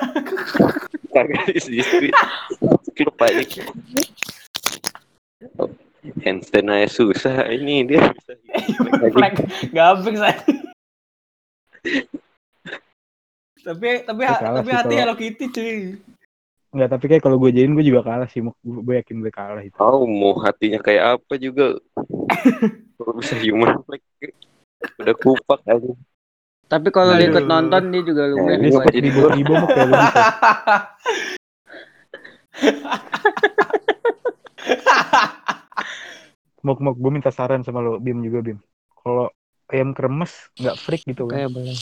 [1.10, 2.14] Kagak di street.
[2.92, 3.64] Klub aja.
[6.22, 7.48] Handstand aja susah.
[7.48, 8.32] Ini dia bisa.
[8.76, 9.34] Human flag.
[9.72, 10.38] Gampang saya.
[13.66, 15.76] Tapi tapi Itu salah tapi sih hati kalau- Hello Kitty cuy.
[16.76, 18.44] Enggak, tapi kayak kalau gue jadiin gue juga kalah sih.
[18.60, 19.72] Gue yakin gue kalah itu.
[19.80, 21.80] Oh, mau hatinya kayak apa juga.
[22.96, 24.02] Kalau bisa human flag.
[25.00, 25.92] Udah kupak aja.
[26.66, 29.68] Tapi kalau dia ikut nonton dia juga Ya, lumayan ini buat suka jadi ibu-ibu mau
[29.70, 29.96] kayak lu.
[36.64, 38.58] Mau mau gue minta saran sama lo, Bim juga Bim.
[38.98, 39.30] Kalau
[39.72, 41.46] ayam kremes nggak freak gitu kan?
[41.46, 41.76] kayak boleh.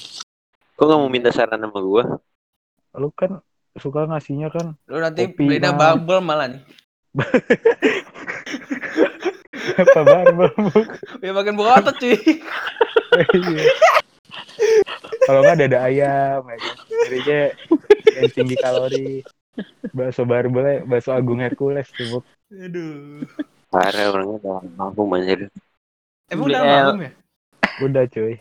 [0.75, 2.05] Kok nggak mau minta saran sama gua?
[2.97, 3.40] Lu kan
[3.75, 5.99] suka ngasihnya kan Lu nanti belinya Mal.
[5.99, 6.62] bubble malah nih.
[9.75, 10.88] apa barbel Muk?
[11.23, 12.18] Ya makin berotot cuy.
[13.14, 13.64] Iya.
[15.25, 16.75] Kalau nggak dada ayam, ya kan?
[17.09, 17.40] Jadinya
[18.12, 19.25] yang tinggi kalori.
[19.94, 22.20] Bakso barbel, bakso Agung Hercules tuh.
[22.53, 23.25] Aduh.
[23.73, 25.49] Parah orangnya udah mampu anjir.
[26.29, 27.11] Emang udah malam ya?
[27.77, 28.39] Udah cuy.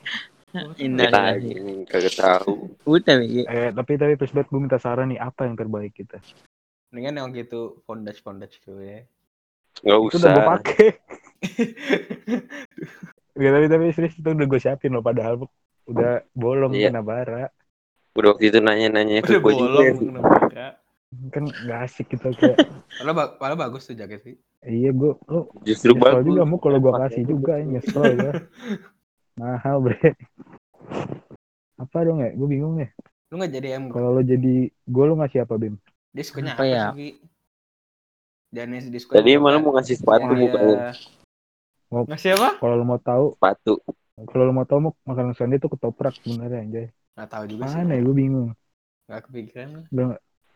[0.77, 1.41] Indah ya.
[1.41, 2.69] nih kagak tahu.
[2.85, 3.41] Udah Miki.
[3.43, 6.21] Eh, tapi tapi plus banget gue minta saran nih apa yang terbaik kita.
[6.93, 9.01] Mendingan yang gitu pondage pondage cuy.
[9.81, 10.45] Nggak Itu udah gue usah.
[10.53, 10.89] pakai.
[13.33, 15.49] Gak tapi tapi serius itu udah gue siapin loh padahal
[15.83, 16.93] udah bolong Iya.
[16.93, 17.49] kena bara.
[18.13, 19.81] Udah waktu itu nanya-nanya ke Udah gua juga.
[21.33, 22.61] Kan gak asik gitu kayak.
[22.93, 24.35] Padahal, ba- padahal bagus tuh jaket sih.
[24.63, 26.23] iya gue lu Justru bagus.
[26.23, 28.31] juga mau kalau gue kasih juga ya nyesel gue.
[29.33, 29.97] Mahal bre.
[31.81, 32.29] Apa dong ya?
[32.37, 32.89] Gue bingung ya.
[33.33, 35.75] Lu nggak jadi M Kalau lo jadi gue lo ngasih apa Bim?
[36.13, 36.85] Dia sukanya Apa apa, ya?
[36.93, 37.13] sih?
[38.53, 40.37] Dia suka Tadi malah mau ngasih sepatu Iya.
[40.37, 40.77] mukanya.
[41.89, 42.49] Mau- Ngasih apa?
[42.61, 43.73] Kalau lo mau tahu, Sepatu.
[44.29, 46.87] kalau lo mau tahu mau makanan Sunday itu ketoprak sebenarnya anjay.
[47.17, 47.77] Nggak tahu juga sih.
[47.81, 48.49] Mana ya gue bingung.
[49.09, 49.69] Nggak kepikiran.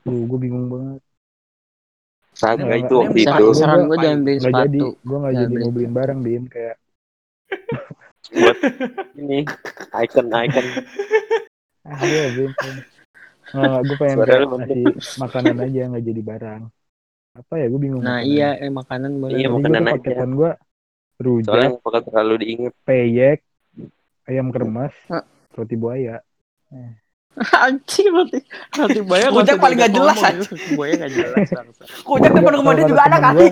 [0.06, 1.02] Tuh gue bingung banget.
[2.38, 3.02] Nggak, itu nggak.
[3.02, 3.54] waktu Saran, itu.
[3.58, 4.88] saran gue jangan beli Gak jadi, sepatu.
[5.02, 6.76] gue gak Jangan jadi mau beliin barang Bim kayak
[8.28, 8.58] Buat
[9.16, 9.40] ini
[11.88, 12.52] ah gue Bim.
[13.48, 14.40] Nggak, nggak, gue pengen lu bener.
[14.44, 14.84] ngasih
[15.24, 16.62] makanan aja nggak jadi barang.
[17.38, 18.04] Apa ya gue bingung.
[18.04, 18.28] Nah makanan.
[18.28, 19.38] iya eh, makanan boleh.
[19.40, 19.96] Iya, makanan gue aja.
[20.04, 20.52] paketan gue
[21.18, 22.74] rujak, Soalnya bakal terlalu diinget.
[22.84, 23.40] peyek,
[24.28, 24.94] ayam kremes,
[25.56, 26.20] roti buaya.
[27.63, 28.40] Anjing roti
[28.76, 29.30] roti bayar.
[29.32, 30.52] Rujak paling nggak jelas, anjing.
[30.52, 31.48] Roti bayar nggak jelas.
[32.04, 33.48] Kujak depan rumah dia juga ada kali.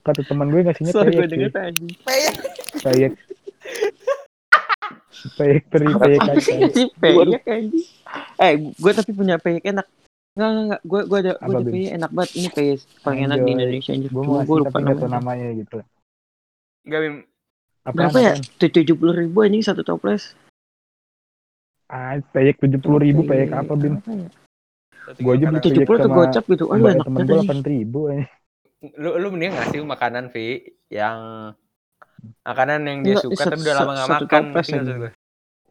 [0.00, 1.30] Kata teman gue ngasihnya Sorry gue peyek.
[1.30, 1.92] denger anjing.
[2.06, 2.34] peyek
[5.36, 7.86] peyek teri peyek kacang si peyek anjing.
[8.38, 9.86] Eh, gue tapi punya peyek enak.
[10.36, 10.80] Enggak, enggak, enggak.
[10.86, 12.30] Gue gue ada gue ada enak banget.
[12.36, 13.50] Ini peyek paling enak di.
[13.56, 14.10] Indonesia anjir.
[14.12, 15.08] gue Cuma mau gue ngasih lupa namanya.
[15.10, 15.76] namanya gitu
[16.86, 17.16] Enggak, Bim.
[17.86, 18.34] apa Berapa ya?
[18.60, 20.36] Tujuh puluh ribu anjing satu toples.
[21.86, 24.28] ah peyek tujuh puluh ribu peyek apa bin Apa ya?
[25.22, 26.64] Gua aja beli Tujuh puluh tuh gocap gitu.
[26.70, 27.46] Aduh enak temen banget gue anjing.
[27.46, 28.00] delapan ribu.
[29.00, 31.18] Lu lu mending ngasih makanan, Vi, yang
[32.44, 34.42] makanan yang dia suka tapi udah lama gak makan.
[34.56, 34.94] aja.
[35.06, 35.12] gue?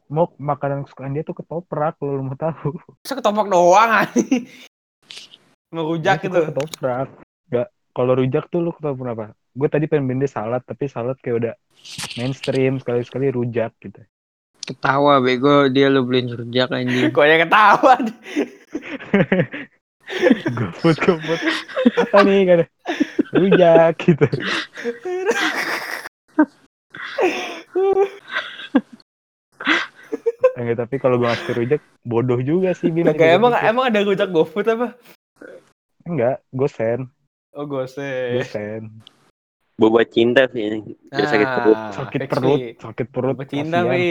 [0.06, 3.90] mau makanan kesukaan dia tuh ketoprak lo mau tahu Masa ketoprak doang.
[5.74, 6.38] Mau rujak gitu.
[6.54, 7.10] ketoprak
[7.50, 11.18] nggak kalau rujak tuh lu ketoprak apa gue tadi pengen beli dia salad tapi salad
[11.24, 11.54] kayak udah
[12.22, 14.02] mainstream sekali sekali rujak gitu
[14.66, 17.12] Ketawa bego dia lu beliin rujak anjing.
[17.14, 18.02] Kok ya ketawa.
[20.58, 21.40] goput goput
[21.98, 22.60] apa nih kan
[23.34, 24.26] rujak gitu
[30.56, 34.32] Enggak, tapi kalau gue ngasih rujak bodoh juga sih Bin Kagak emang emang ada rujak
[34.32, 34.96] GoFood apa?
[36.06, 37.10] enggak gosen
[37.56, 38.04] Oh, gose.
[38.36, 39.02] gosen
[39.76, 40.80] Boba cinta sih.
[41.12, 41.80] Biar sakit perut.
[41.92, 43.92] sakit fix, perut sakit perut Pecinta, kasihan.
[43.92, 44.08] Vi.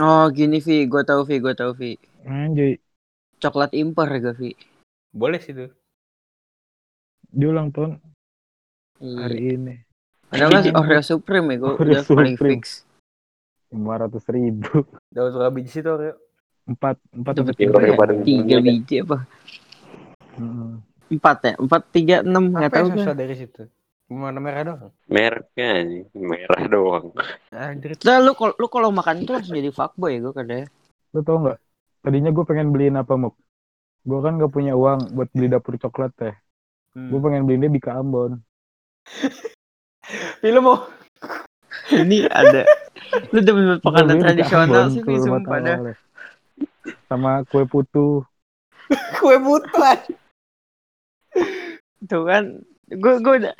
[0.00, 2.00] Oh gini Vi, gue tau Vi, gue tau Vi.
[2.24, 2.80] anjay
[3.36, 4.56] Coklat impor ya Vi.
[5.10, 5.68] Boleh sih tuh.
[7.28, 8.00] dia ulang tahun
[9.00, 9.16] Iya.
[9.22, 9.74] hari ini
[10.30, 12.52] Ada nggak sih Oreo Supreme ya gue Oreo udah paling Supreme.
[12.58, 12.64] fix.
[13.70, 14.82] lima ratus ribu
[15.14, 15.94] Dapat berapa biji sih tuh?
[15.98, 16.14] Oreo?
[16.70, 17.94] empat empat tiga ya?
[18.22, 19.18] Tiga biji apa?
[21.10, 21.52] Empat ya?
[21.58, 23.66] Empat, tiga, enam nggak Apa tahu susah dari situ?
[24.10, 24.90] Warna merah doang.
[25.06, 27.14] Mereknya nih, merah doang.
[27.54, 27.94] Anjir.
[28.02, 30.66] Nah, lu kalau lu kalau makan itu langsung jadi fuckboy gue kadang.
[31.14, 31.58] Lu tau nggak?
[32.02, 33.38] Tadinya gue pengen beliin apa muk?
[34.02, 36.34] Gue kan gak punya uang buat beli dapur coklat teh.
[36.94, 37.10] Hmm.
[37.12, 38.42] Gue pengen beliin dia Bika Ambon.
[40.44, 40.76] Lu mau
[41.90, 42.62] Ini ada.
[43.34, 45.78] Lu Gua makanan tradisional sih, sumpah dah.
[47.10, 48.22] Sama kue putu.
[49.18, 49.98] kue butuh.
[52.10, 52.58] Tuh kan,
[52.90, 53.54] gue gue udah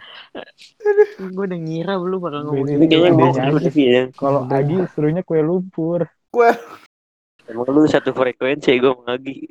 [1.23, 3.31] gue udah ngira lu bakal ngomong Ini kayaknya mau
[3.71, 4.03] ya?
[4.17, 6.09] Kalau Agi serunya kue lumpur.
[7.47, 9.51] Emang lu satu frekuensi gue sama Agi.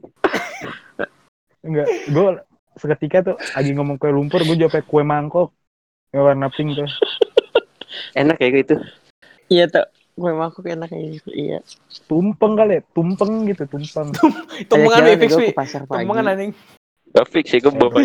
[1.64, 2.28] Enggak, gue
[2.80, 5.56] seketika tuh Agi ngomong kue lumpur, gue jawab kue mangkok.
[6.10, 6.90] Yang warna pink tuh.
[8.22, 8.76] Enak ya gitu.
[9.50, 11.30] Iya tuh, gue mangkuk enak kayak gitu.
[11.34, 11.60] Iya.
[12.06, 12.82] Tumpeng kali ya?
[12.94, 14.14] Tumpeng gitu, tumpeng.
[14.70, 15.32] Tumpengan Ajak Vi, fix.
[15.86, 16.52] Tumpengan anjing.
[17.10, 18.02] Gak fix ya gue bapak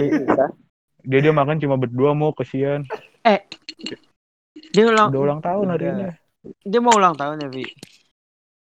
[1.05, 2.88] Dia dia makan cuma berdua mau kesian.
[4.73, 6.05] Dia ulang, Udah ulang tahun hari ini.
[6.61, 7.64] dia mau ulang tahun ya Vi.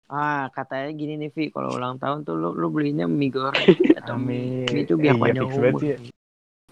[0.09, 3.57] Ah katanya gini nih Vi, kalau ulang tahun tuh lu lu belinya mie goreng
[4.01, 5.81] atau mie, itu biar Eh, iya, panjang banget umur.
[5.81, 5.99] sih ya.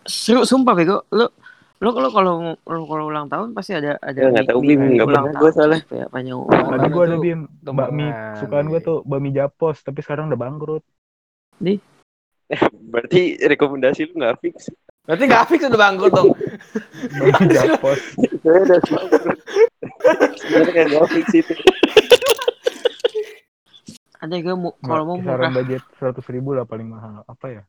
[0.02, 1.28] Seru sumpah Bego, lu
[1.78, 2.34] lu kalau kalau
[2.66, 4.98] kalau ulang tahun pasti ada ada Ya, nggak tahu, Bim.
[4.98, 5.80] Nggak ulang pernah gua tahun soalnya.
[5.86, 6.50] supaya panjang umur.
[6.50, 8.06] Tadi Makanya gue ada bim bakmi
[8.42, 10.82] sukaan gue tuh bakmi Japos tapi sekarang udah bangkrut.
[12.88, 14.74] Berarti rekomendasi lu gak fix.
[15.06, 16.28] Berarti nggak fix udah bangkrut dong.
[17.14, 17.98] Bakmi Japos.
[18.42, 18.78] Saya udah
[20.34, 21.54] Sebenarnya gak fix itu.
[24.18, 27.22] Ada gue mau kalau mau murah budget seratus ribu lah paling mahal.
[27.30, 27.62] Apa ya?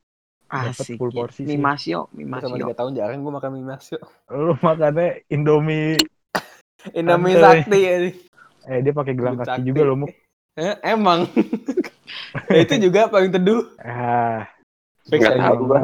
[0.49, 0.97] Dapat asik.
[0.97, 1.15] full ya.
[1.15, 1.59] porsi Mie sih.
[1.59, 2.55] masio, mie Sama masio.
[2.57, 3.99] tiga tahun jarang gue makan mie masio.
[4.27, 5.95] Lu makannya Indomie.
[6.97, 7.95] Indomie sakti ya.
[8.65, 9.65] Eh dia pakai gelang kaki sakti.
[9.65, 10.09] juga loh Muk.
[10.55, 11.29] Eh, emang.
[12.49, 13.63] Ya, itu juga paling teduh.
[13.79, 14.49] Ah,
[15.05, 15.39] Fix aja.
[15.47, 15.63] tahu.
[15.63, 15.79] gua.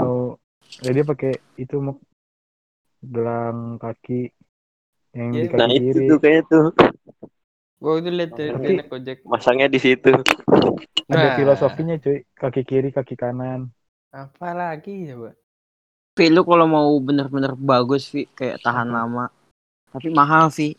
[0.82, 1.97] Ya dia pakai itu Muk.
[2.99, 4.34] Gelang kaki
[5.13, 5.47] yang di Iya.
[5.47, 6.08] kaki Nah itu kiri.
[6.10, 6.65] tuh kayaknya tuh.
[7.75, 9.17] Gue itu naik ojek.
[9.23, 10.10] Masangnya di situ.
[11.06, 11.36] Ada Nah.
[11.38, 12.25] filosofinya cuy.
[12.34, 13.69] Kaki kiri, kaki kanan.
[14.15, 15.36] Apa lagi coba?
[16.15, 19.28] Vi, lu kalau mau bener-bener bagus Vi, kayak tahan lama.
[19.91, 20.71] Tapi mahal Vi.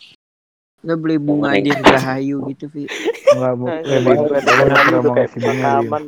[0.80, 2.88] Lu beli bunga Yang- dirgahayu gitu Vi.
[3.36, 3.68] Enggak mau.
[3.68, 3.84] Nah.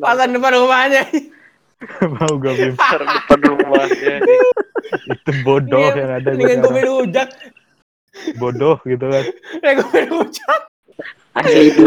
[0.00, 1.04] Pasan depan rumahnya.
[2.18, 2.74] Mau gak?
[2.74, 4.18] Ntar depan rumahnya.
[5.14, 7.28] Itu bodoh Iya, yang ada Mendingan gue main rujak.
[8.40, 9.24] Bodoh gitu kan.
[9.62, 10.60] Eh gue rujak.
[11.36, 11.84] Asli itu.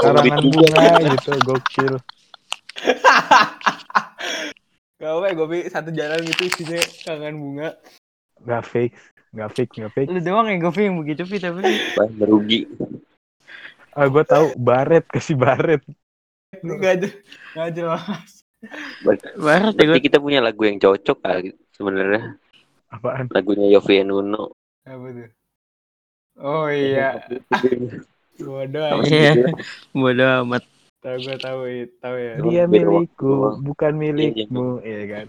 [0.00, 1.30] Karangan bunga gitu.
[1.44, 1.94] Gokil.
[5.02, 7.76] Gak apa gue beli satu jalan gitu isinya kangen bunga.
[8.46, 8.92] Gak fix.
[9.34, 9.68] Gak fix.
[9.74, 10.06] Gak fix.
[10.08, 11.60] Lu doang yang gue yang begitu Vi tapi
[12.14, 12.70] merugi.
[13.94, 15.82] Ah, gue tahu Baret kasih Baret.
[16.62, 17.14] Gak jelas.
[17.54, 18.30] Gak jelas.
[19.36, 20.00] barat ya gue.
[20.00, 22.38] Kita punya lagu yang cocok kali sebenarnya.
[22.88, 23.28] Apaan?
[23.28, 24.54] Lagunya Yofi and Uno.
[24.86, 25.30] Apa tuh?
[26.38, 27.26] Oh iya.
[28.40, 28.88] Bodoh.
[28.90, 29.14] Sama aja.
[29.14, 29.32] Iya.
[29.38, 29.50] gitu.
[29.94, 30.64] Bodoh amat.
[31.04, 31.60] Tahu gue tahu
[32.00, 32.32] tahu ya.
[32.40, 35.26] Dia milikku, bukan milikmu, iya kan?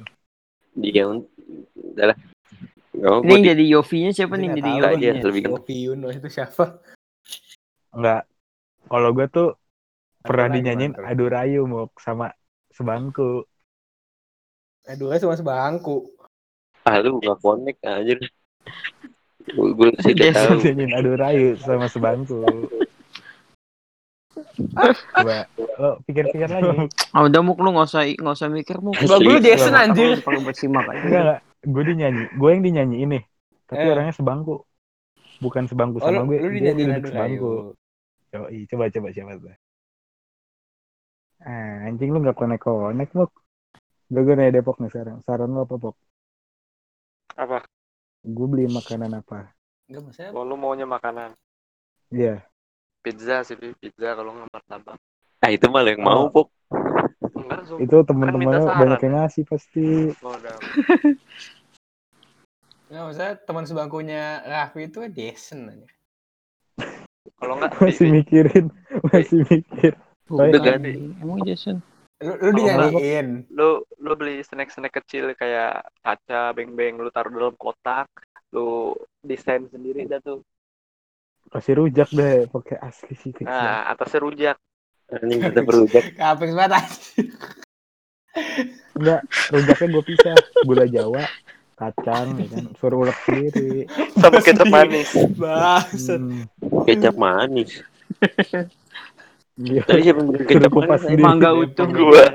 [0.79, 1.03] Dia
[1.91, 2.15] adalah
[3.03, 5.19] Oh, Ini yang jadi Yofi-nya siapa nih jadi iya, Yofi-nya?
[5.19, 6.79] lebih Yofi Yuno itu siapa?
[7.91, 8.23] Enggak.
[8.87, 9.49] Kalau gue tuh
[10.23, 11.11] pernah Aduh, dinyanyiin gimana tuh?
[11.11, 12.31] Adu Rayu Mok sama
[12.71, 13.43] sebangku.
[14.87, 16.07] Aduh, cuma sebangku.
[16.85, 18.19] ah lu nggak connect anjir.
[19.51, 20.63] Gue gue sih tahu.
[20.63, 22.47] Dinyanyiin Adu Rayu sama sebangku.
[25.15, 25.47] Coba
[25.79, 26.87] lo pikir-pikir lagi.
[27.11, 28.95] Ah, udah muk lu nggak usah nggak usah mikir muk.
[28.95, 29.07] Asli.
[29.07, 30.19] Bang lu Jason anjir.
[30.21, 30.99] Pakai bersimak aja.
[31.01, 31.39] Enggak enggak.
[31.65, 33.19] Gue dinyanyi, gue yang dinyanyi ini.
[33.65, 33.91] Tapi Eh.
[33.91, 34.61] orangnya sebangku.
[35.41, 36.37] Bukan sebangku Oh, sama lu, gue.
[36.39, 37.51] lu duduk Aduh sebangku.
[38.31, 39.55] Yoi, coba coba siapa tuh?
[41.41, 43.31] Ah, anjing lu gak konek-konek, Mok.
[44.07, 45.17] Gue gue nanya Depok nih sekarang.
[45.21, 45.95] Saran lu apa, Pok?
[47.35, 47.65] Apa?
[48.21, 49.51] Gue beli makanan apa?
[49.85, 50.31] Enggak masalah.
[50.33, 51.33] Oh, lu maunya makanan.
[52.09, 52.41] Iya.
[53.05, 53.69] Pizza sih, Pi.
[53.77, 54.97] pizza kalau nggak martabak.
[55.45, 56.33] Ah itu malah yang mau Oh.
[56.33, 56.47] pok.
[57.37, 57.77] Enggak.
[57.77, 58.79] Itu minta saran.
[58.81, 59.85] banyak yang ngasih pasti.
[60.25, 60.33] Oh.
[62.89, 65.87] Enggak masalah teman sebangkunya Raffi itu kan Jason aja.
[67.35, 68.65] Kalau nggak, Masih mikirin,
[69.11, 69.93] masih mikir.
[70.31, 71.13] Udah ganti.
[71.21, 71.77] Emang Jason.
[72.23, 73.43] Lu, lu dinyanyiin.
[73.51, 78.07] lu lu beli snack-snack kecil kayak kaca, beng-beng, lu taruh dalam kotak,
[78.55, 80.39] lu desain sendiri dah tuh.
[81.55, 83.31] Kasih rujak deh, pakai asli sih.
[83.47, 84.57] Nah, atasnya rujak.
[85.07, 86.03] Anjing kita berujak.
[86.19, 86.83] Kapek banget.
[88.91, 89.21] Enggak,
[89.55, 90.35] rujaknya gue pisah.
[90.67, 91.23] Gula Jawa,
[91.79, 92.65] kacang, ya kan.
[92.75, 93.87] Suruh ulek sendiri.
[94.19, 95.09] Sama kecap manis.
[95.39, 96.19] Bangsat.
[96.19, 96.43] Hmm,
[96.83, 97.79] Kecap manis.
[99.55, 99.79] iya.
[99.87, 101.01] Tadi siapa yang bikin kecap manis?
[101.07, 101.23] sendiri.
[101.23, 101.87] Mangga utuh.
[101.87, 102.25] Gua.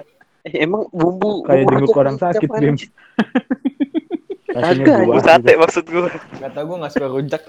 [0.48, 2.76] Eh, emang bumbu Kayak jenguk orang sakit, Bim.
[4.56, 5.04] Kagak.
[5.20, 6.08] Sate maksud gua.
[6.40, 7.44] Gak tau gue gak suka rujak.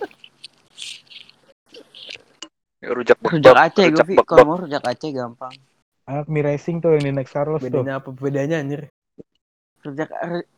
[2.81, 3.31] Rujak bebek.
[3.37, 4.15] Rujak Aceh gue, rujak Vi.
[4.25, 5.53] Kalau mau rujak Aceh gampang.
[6.09, 7.69] Anak mie racing tuh yang di Next Carlos tuh.
[7.69, 8.89] Bedanya apa bedanya anjir?
[9.85, 10.49] Rujak ru-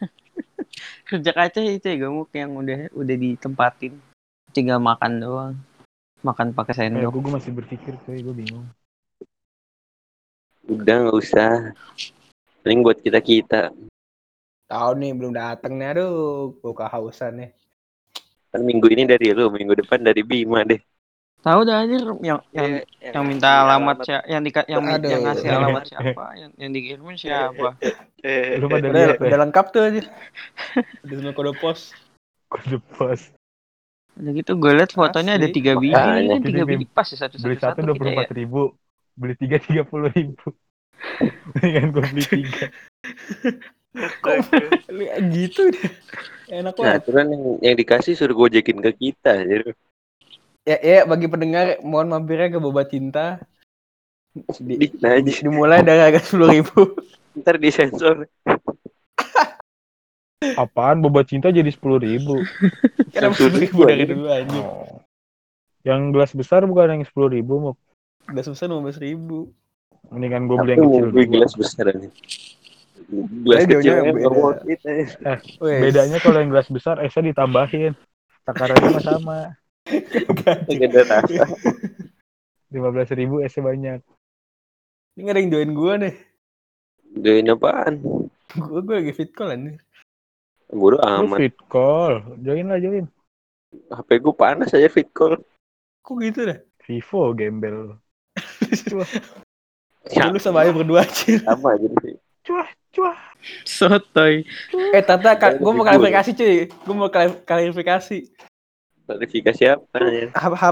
[1.12, 3.92] Rujak Aceh itu ya gemuk yang udah udah ditempatin.
[4.50, 5.54] Tinggal makan doang.
[6.24, 7.12] Makan pakai Eh, sendok.
[7.12, 8.64] gue masih berpikir tuh, gue bingung.
[10.64, 11.74] Udah nggak usah.
[12.62, 13.74] Paling buat kita kita.
[14.64, 17.50] Tahu nih belum datang nih aduh, gue kehausan nih.
[18.48, 20.80] Kan minggu ini dari lu, minggu depan dari Bima deh.
[21.42, 22.70] Tahu dah anjir yang yang
[23.02, 25.10] Iya, yang minta alamat siapa yang di yang, Aduh.
[25.10, 27.74] yang ngasih alamat siapa yang yang dikirimin siapa
[28.22, 30.02] Eh, Lu pada Udah, lihat udah ya, lengkap tuh aja.
[31.04, 31.80] Udah semua kode pos.
[32.46, 33.20] kode pos.
[34.12, 35.56] udah gitu gue liat fotonya ada Asli.
[35.56, 36.20] tiga biji Makanya.
[36.20, 38.62] ini kan tiga biji pas ya satu satu Beli satu satu dua puluh empat ribu,
[39.16, 40.46] beli tiga tiga puluh ribu.
[41.58, 42.64] Dengan gue beli tiga.
[44.88, 45.02] Lu
[45.32, 45.90] gitu deh.
[46.52, 47.00] Enak Nah, banget.
[47.00, 49.32] itu kan yang, yang dikasih suruh gojekin ke kita.
[49.42, 49.72] Jadi,
[50.62, 53.42] Ya, ya bagi pendengar mohon mampirnya ke Boba Cinta.
[54.32, 56.96] Di, di, nah, di- dimulai dari harga sepuluh ribu.
[57.36, 58.28] ntar disensor.
[60.56, 62.42] Apaan boba cinta jadi sepuluh ribu?
[63.14, 64.10] Sepuluh ribu ribu dari aja.
[64.10, 64.58] dulu aja?
[64.58, 65.00] Oh.
[65.86, 67.74] Yang gelas besar bukan yang sepuluh ribu, mau
[68.30, 69.50] Udah susah lima belas ribu.
[70.10, 71.24] mendingan gue beli yang kecil dua.
[71.30, 72.08] gelas besar aja.
[73.12, 74.48] Gelas Eh, kecil kan beda.
[74.66, 75.80] eh.
[75.80, 77.92] Bedanya kalau yang gelas besar esnya ditambahin.
[78.42, 79.38] Takarannya sama.
[82.72, 84.00] Lima belas ribu esnya banyak.
[85.12, 86.14] Ini ada yang join gue deh.
[87.12, 87.94] Join apaan?
[88.52, 89.52] Gue gue lagi fit call.
[90.72, 91.36] Bodo Lu amat.
[91.36, 93.04] fit call, join lah join.
[93.88, 95.36] HP gue panas aja fit call.
[96.00, 96.58] Kok gitu dah?
[96.82, 98.00] Vivo gembel.
[100.08, 101.38] Ya, Lu sama aja berdua aja.
[101.44, 102.16] sama aja sih.
[102.42, 103.18] Cuah, cuah.
[103.62, 104.42] sotoy
[104.90, 105.86] Eh Tata, gue mau Vivo.
[105.86, 106.56] klarifikasi cuy.
[106.66, 108.18] Gue mau klari- klarifikasi.
[109.02, 110.28] Klarifikasi apa ya?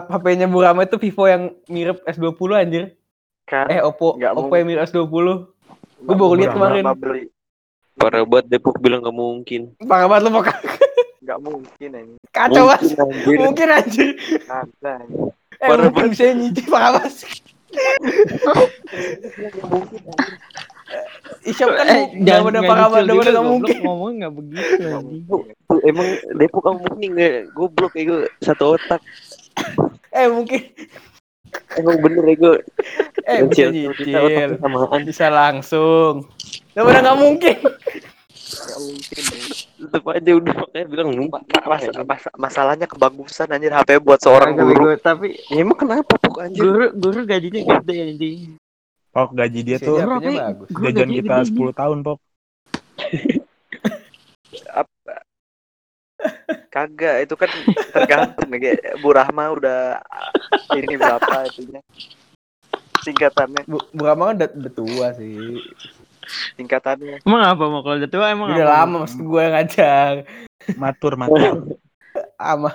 [0.06, 2.84] HP-nya Bu Rama itu Vivo yang mirip S20 anjir.
[3.44, 4.56] Kan, Eh Oppo, Nggak Oppo mungkin.
[4.56, 5.26] yang mirip S20.
[6.00, 6.84] Gue baru lihat kemarin.
[6.94, 7.28] Beli.
[7.94, 9.76] Parah banget Depok bilang gak mungkin.
[9.84, 10.56] Parah banget lu pokoknya.
[11.20, 12.16] Nggak mungkin ini.
[12.32, 12.96] Kacau banget.
[12.96, 13.36] Mungkin, anjir.
[13.36, 14.08] Mungkin anjir.
[14.48, 14.94] Ada.
[15.60, 17.12] Eh Parah mungkin bisa nyicip parah banget.
[21.42, 23.44] Isyam kan eh nggak parah banget, udah goblok.
[23.46, 23.76] mungkin.
[23.81, 24.85] ngomong nggak begitu
[25.88, 27.11] emang Depok kamu mungkin
[27.50, 29.01] goblok ya gue satu otak.
[30.11, 30.61] Eh mungkin,
[31.72, 32.57] Emang bener ya gue.
[33.24, 34.18] eh bisa nyicil, bisa
[35.28, 36.26] langsung.
[36.72, 37.57] Udah udah nggak mungkin.
[38.51, 39.22] Nggak mungkin.
[39.80, 41.43] Tetep aja udah makanya bilang Ma- numpang.
[41.64, 44.95] mas- mas- masalahnya kebagusan anjir HP buat seorang guru.
[44.97, 46.61] tapi Ya, emang kenapa pok anjir?
[46.61, 48.38] guru guru gajinya gede anjing
[49.11, 50.54] Pok gaji dia Bisa tuh apa?
[50.70, 52.18] Guru jajan gajinya kita 10 tahun, Pok.
[56.70, 57.50] Kagak, itu kan
[57.90, 58.46] tergantung.
[58.54, 59.98] Kayak Bu Rahma udah
[60.76, 61.80] ini berapa itunya.
[63.02, 65.58] Tingkatannya, Bu, Bu Rama kan udah, udah tua sih.
[66.54, 67.26] tingkatannya.
[67.26, 68.76] emang apa mau kalau udah tua emang Udah apa?
[68.86, 70.12] lama maksud gue ngajar.
[70.78, 71.74] Matur, matur.
[72.38, 72.70] Ama.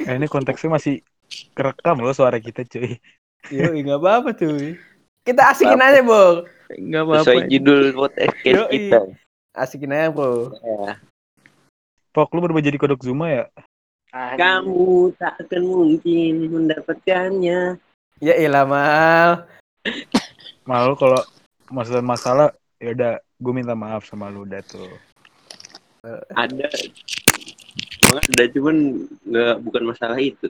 [0.00, 1.04] Eh, ini konteksnya masih
[1.52, 2.96] kerekam loh suara kita cuy.
[3.46, 4.74] Yo, nggak apa-apa tuh.
[5.22, 6.50] Kita asikin aja, Bang.
[6.74, 7.24] Enggak apa-apa.
[7.24, 8.98] Sesuai judul podcast kita.
[9.54, 10.52] Asikin aja, Bro.
[10.58, 10.98] Ya.
[12.12, 13.44] Pok lu berubah jadi kodok Zuma ya?
[14.12, 17.76] Kamu tak akan mungkin mendapatkannya.
[18.18, 19.46] Ya ilah, Mal.
[20.66, 21.20] Malu kalau
[21.72, 22.48] masalah masalah
[22.80, 24.88] ya udah gue minta maaf sama lu udah tuh.
[26.32, 26.68] Ada.
[28.08, 28.76] Malah ada cuman
[29.28, 30.48] nggak bukan masalah itu.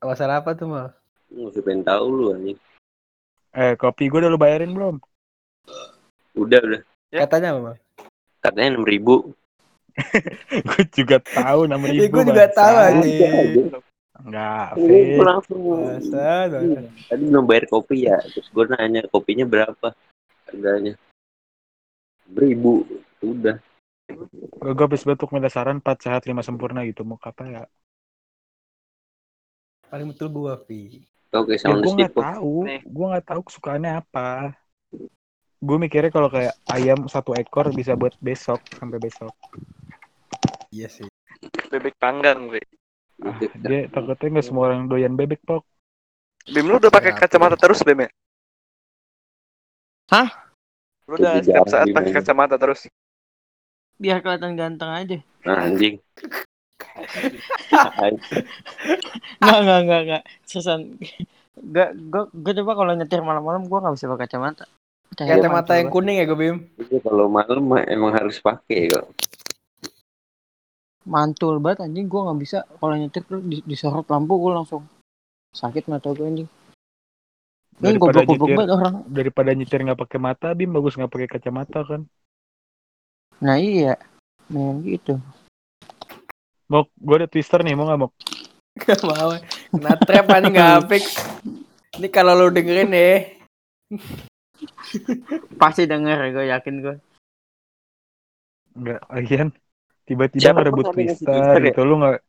[0.00, 0.88] Masalah apa tuh, Mal?
[1.30, 2.58] Nggak usah pengen tahu lu anjing.
[3.50, 4.96] Eh kopi gue udah lu bayarin belum?
[6.34, 6.80] Udah udah.
[7.10, 7.26] Ya.
[7.26, 7.76] Katanya apa, Mal?
[8.38, 9.34] Katanya enam ribu.
[10.70, 12.14] gue juga tahu Ya, ribu.
[12.14, 13.70] gue juga tahu, anjing.
[14.20, 15.24] Enggak, Gue Fit.
[15.24, 15.60] langsung.
[17.08, 18.20] Tadi belum bayar kopi ya.
[18.20, 19.96] Terus gue nanya kopinya berapa
[20.46, 20.94] harganya.
[22.28, 22.84] Beribu.
[23.24, 23.56] Udah.
[24.60, 27.02] Gue gue habis batuk minta saran 4 sehat 5 sempurna gitu.
[27.02, 27.64] Mau apa ya?
[29.90, 31.02] Paling betul gua, Vi.
[31.30, 32.54] Oke, Ya sound gue nggak tahu.
[32.82, 34.58] Gue nggak tahu kesukaannya apa.
[35.62, 39.30] Gue mikirnya kalau kayak ayam satu ekor bisa buat besok sampai besok.
[40.74, 41.06] Iya sih.
[41.70, 42.62] Bebek panggang, gue.
[43.20, 45.62] Ah, dia takutnya nggak semua orang doyan bebek pok.
[46.50, 48.10] Bim lu udah pakai kacamata terus, Bim ya?
[50.10, 50.28] Hah?
[51.06, 52.90] Lu udah setiap saat pakai kacamata terus.
[54.00, 55.18] Biar kelihatan ganteng aja.
[55.46, 56.00] Nah, anjing.
[59.40, 60.22] Enggak, enggak, enggak, enggak.
[60.44, 60.80] Sesan.
[61.56, 64.64] Enggak, gue, gue coba kalau nyetir malam-malam gue nggak bisa pakai kacamata.
[65.16, 66.56] Cahaya Kacamata yang kuning ya, gue, Bim.
[66.78, 69.06] Itu kalau malam mah emang harus pakai kok.
[71.10, 74.84] mantul banget anjing gue nggak bisa kalau nyetir tuh di- disorot lampu gue langsung
[75.56, 76.48] sakit mata gue anjing
[77.80, 81.28] ini Daripada goblok-goblok nyetir, banget orang daripada nyetir nggak pakai mata, Bim bagus nggak pakai
[81.32, 82.04] kacamata kan.
[83.40, 83.96] nah iya
[84.52, 85.16] memang gitu
[86.70, 88.10] Mau gue ada twister nih, mau nggak mau?
[88.78, 89.34] Gak mau.
[89.74, 91.04] Kena trap anjing gak fix.
[91.98, 93.26] Ini kalau lu dengerin ya.
[95.58, 96.96] pasti denger gue yakin gue
[98.76, 99.48] Enggak, lagian
[100.04, 101.64] tiba-tiba ngerebut twister ya?
[101.72, 102.20] gitu lu nggak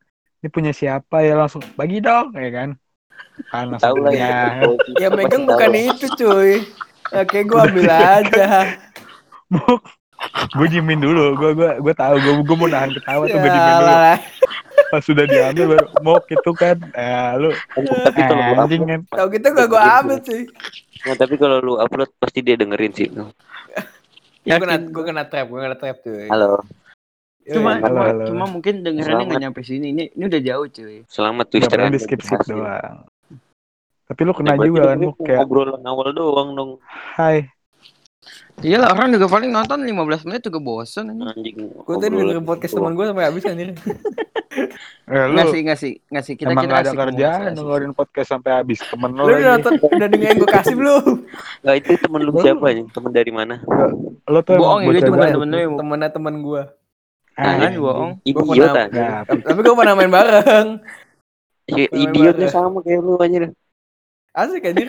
[0.42, 2.70] ini punya siapa ya langsung bagi dong ya kan
[3.52, 4.28] kan langsung Tahu lah punya.
[4.98, 5.06] ya.
[5.06, 6.52] Ya megang bukan itu cuy.
[7.12, 8.76] Oke gue ambil aja.
[9.52, 9.80] Mok,
[10.30, 11.34] gue diemin dulu.
[11.36, 12.14] Gue gue gue tahu.
[12.20, 13.86] Gue gue mau nahan ketawa tuh gue diemin dulu.
[13.88, 14.18] Lah.
[14.92, 16.76] pas sudah diambil baru mok itu kan?
[16.92, 17.50] Eh lu.
[17.80, 19.00] Tapi kalau lu anjing kan.
[19.08, 20.42] Tau gitu gak gue ambil sih.
[21.02, 23.08] nah, tapi kalau lu upload pasti dia dengerin sih.
[24.42, 26.26] Gue kena, gue kena trap, gue kena trap cuy.
[26.26, 26.60] Halo,
[27.46, 28.24] cuma Halo, cuma, halo.
[28.26, 29.94] cuma mungkin dengerannya nggak nyampe sini.
[29.94, 30.96] Ini ini udah jauh cuy.
[31.06, 33.06] Selamat Twister Anda di skip skip doang.
[34.10, 36.70] Tapi lu kena juga kan kayak obrolan awal doang dong.
[37.16, 37.48] Hai
[38.60, 41.26] iya lah orang juga paling nonton 15 menit juga bosen anjing.
[41.26, 41.56] anjing.
[41.82, 43.68] Gue tadi dengerin podcast teman gue sampai habis anjir.
[45.08, 47.92] eh, lu nggak sih nggak sih nggak sih kita emang kita nggak ada kerjaan dengerin
[47.92, 51.04] podcast sampai habis temen lu Lu udah nonton, udah dengerin gue kasih belum?
[51.64, 52.84] Nah, itu temen lu siapa nih?
[52.90, 53.54] Temen dari mana?
[54.22, 55.34] lu tuh Bohong ya, banget.
[55.34, 56.62] temen lu yang Temennya temen gue.
[57.32, 57.80] Jangan Anjing.
[57.80, 58.74] bohong Gua Idiot.
[58.92, 60.68] Nggak, Tapi gue pernah main bareng.
[61.66, 63.50] Ya, Temen idiotnya sama kayak lu anjir.
[64.36, 64.88] Asik anjir.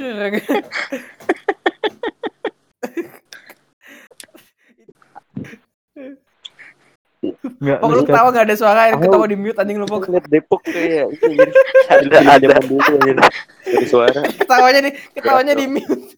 [7.64, 10.12] Nggak Pok lu ketawa gak ada suara yang ketawa di mute anjing lu pok.
[10.12, 11.08] Lihat Depok kayak.
[11.94, 12.56] Ada, ada.
[12.64, 13.16] dulu anjir.
[13.64, 14.22] Dari suara.
[14.28, 16.16] Ketawanya di ketawanya di mute.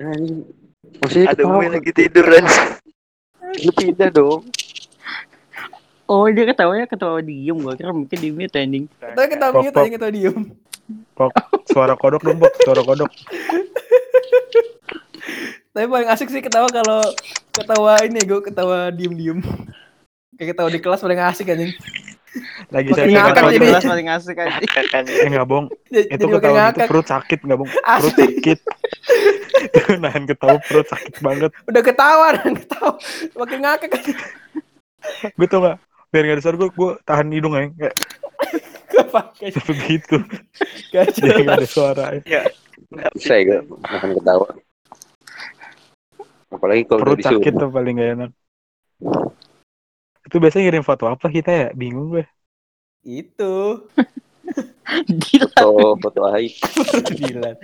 [0.00, 0.38] Anjing.
[1.04, 1.56] Maksudnya Ada ketawa.
[1.60, 2.62] Umi lagi tidur aja.
[3.64, 4.42] Lu pindah dong.
[6.08, 9.94] oh dia ketawanya ketawa diem gue kira mungkin di mute anjing ketawa Pok, mute anjing
[10.00, 10.36] ketawa diem.
[11.12, 11.32] Pok,
[11.68, 12.52] suara kodok dong, Pok.
[12.64, 13.12] Suara kodok.
[15.78, 16.98] Tapi paling asik sih ketawa kalau
[17.54, 19.38] ketawa ini gue ketawa diem-diem.
[20.34, 21.70] Kayak ketawa di kelas paling asik anjing.
[22.74, 23.70] Lagi saya ngakak ketawa terus.
[23.70, 25.12] Kelas paling asik aja Kakaknya.
[25.22, 27.70] Eh nggak bohong, itu ketawa itu perut sakit nggak bohong.
[27.78, 28.58] Perut sakit.
[30.02, 31.50] Nahan ketawa perut sakit banget.
[31.70, 32.92] Udah ketawa dan ketawa.
[33.38, 33.90] Makin ngakak.
[35.38, 35.78] Gue tau gak,
[36.10, 37.70] biar gak suara gue, gue tahan hidung aja.
[39.38, 40.26] Kayak begitu.
[40.90, 42.18] Gak gak ada suara.
[42.26, 42.50] Ya
[42.98, 44.58] gak makan ketawa.
[46.48, 48.30] Apalagi kalau Perut sakit tuh paling gak enak.
[50.24, 51.68] Itu biasanya ngirim foto apa kita ya?
[51.76, 52.24] Bingung gue.
[53.04, 53.84] Itu.
[55.28, 56.52] gila Foto, foto Aib.
[57.12, 57.56] Dilan.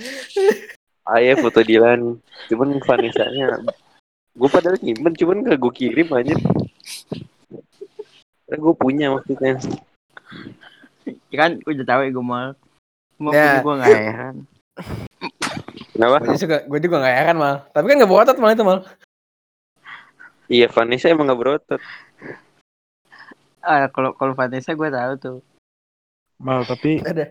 [1.40, 2.00] Foto Dilan.
[2.52, 3.60] Cuman Vanessa-nya.
[4.34, 6.34] Gue padahal nyimpen, cuman gak gue kirim aja.
[8.52, 9.56] Gue punya maksudnya.
[11.32, 12.56] Ya kan gue udah tahu ya gue mal
[13.18, 13.62] mau Ya.
[13.62, 14.36] gue gak heran
[15.94, 16.26] Kenapa?
[16.26, 17.56] Gue juga, gue juga gak heran mal.
[17.70, 18.82] Tapi kan gak botot mal itu mal.
[20.50, 21.82] Iya Vanessa emang gak berotot.
[23.62, 25.38] Ah, kalau kalau Vanessa gue tahu tuh.
[26.42, 27.30] Mal tapi Ada.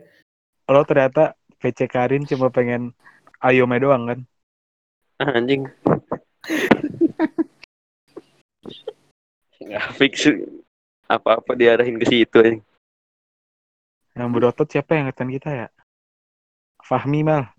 [0.72, 2.96] lo ternyata PC Karin cuma pengen
[3.44, 4.20] Ayome doang kan?
[5.20, 5.68] Ah, anjing.
[9.60, 10.32] Nggak fix
[11.12, 12.64] apa-apa diarahin ke situ anjing.
[14.16, 15.68] Yang berotot siapa yang ngetan kita ya?
[16.80, 17.52] Fahmi mal.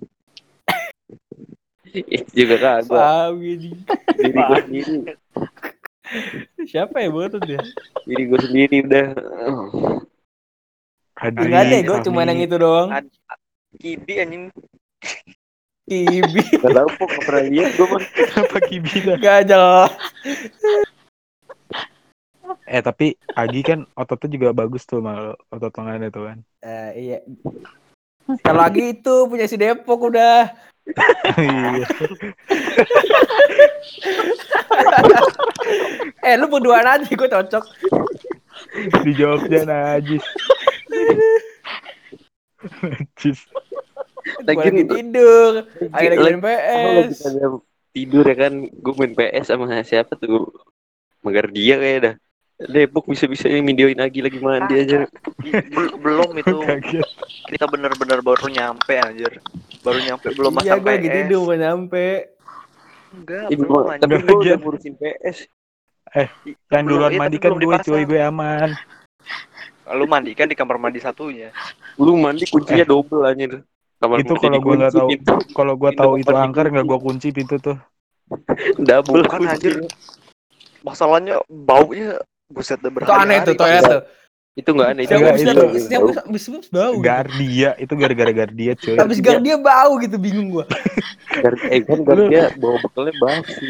[1.92, 2.88] Itu juga kagak.
[2.88, 3.70] Wow, gini.
[4.16, 4.94] Diri gue sendiri.
[6.64, 7.60] Siapa ya betul dia?
[8.08, 9.06] Diri gue sendiri udah.
[11.14, 12.88] Adri, Enggak ada, gue cuma yang itu doang.
[13.74, 14.44] Kibi anjing
[15.84, 16.42] Kibi.
[16.64, 18.02] Gak tau kok gak pernah lihat gue mah.
[18.16, 19.14] Kenapa Kibina?
[19.20, 19.92] Gak jelas.
[22.64, 23.06] Eh tapi
[23.36, 26.38] Agi kan ototnya juga bagus tuh mal otot lengannya tuh kan.
[26.64, 27.18] Eh, iya.
[28.40, 30.48] Kalau lagi itu punya si Depok udah.
[31.36, 31.84] Iya.
[36.20, 37.64] Eh lu berduaan aja gue cocok.
[39.04, 40.24] Di Jogja najis.
[42.80, 43.38] Najis.
[44.44, 45.52] Lagi tidur.
[45.92, 47.20] Ayo lagi main Lagi- Aku lagi PS.
[47.92, 48.52] tidur ya kan.
[48.68, 50.48] Gue main PS sama siapa tuh.
[51.20, 52.14] Magar dia kayak dah.
[52.64, 55.04] Depok bisa-bisanya videoin lagi lagi mandi aja.
[55.68, 57.06] Bel- belum itu Kaget.
[57.46, 59.36] kita bener-bener baru nyampe anjir
[59.80, 62.06] baru nyampe belum Iya gue lagi PS tidur gue nyampe.
[63.12, 65.38] enggak Ini belum gua- anjir tapi Nggak gue udah ngurusin PS.
[66.14, 66.28] Yang
[66.70, 68.70] Belum, duluan iya, mandi tapi kan belum gue cuy, gue aman.
[69.92, 71.52] lu mandi kan di kamar mandi satunya
[71.96, 73.60] Lu mandi kuncinya double anjir.
[73.94, 75.08] Kamar Itu kalau gua nggak tahu.
[75.52, 77.76] Kalau gue tahu itu angker nggak gue kunci pintu tuh.
[78.78, 79.84] double Bukan, anjir.
[80.80, 82.16] masalahnya baunya
[82.50, 84.02] buset dah Itu aneh tuh toilet tuh.
[84.54, 85.02] Itu enggak aneh.
[85.04, 86.94] Setiap Enggak, itu- habis- setiap habis bau.
[87.02, 88.94] Gardia itu gara-gara Gardia cuy.
[88.94, 90.64] Habis gang dia bau gitu bingung gue.
[91.34, 93.66] Gar- eh kan gar- dia bawa bekalnya basi.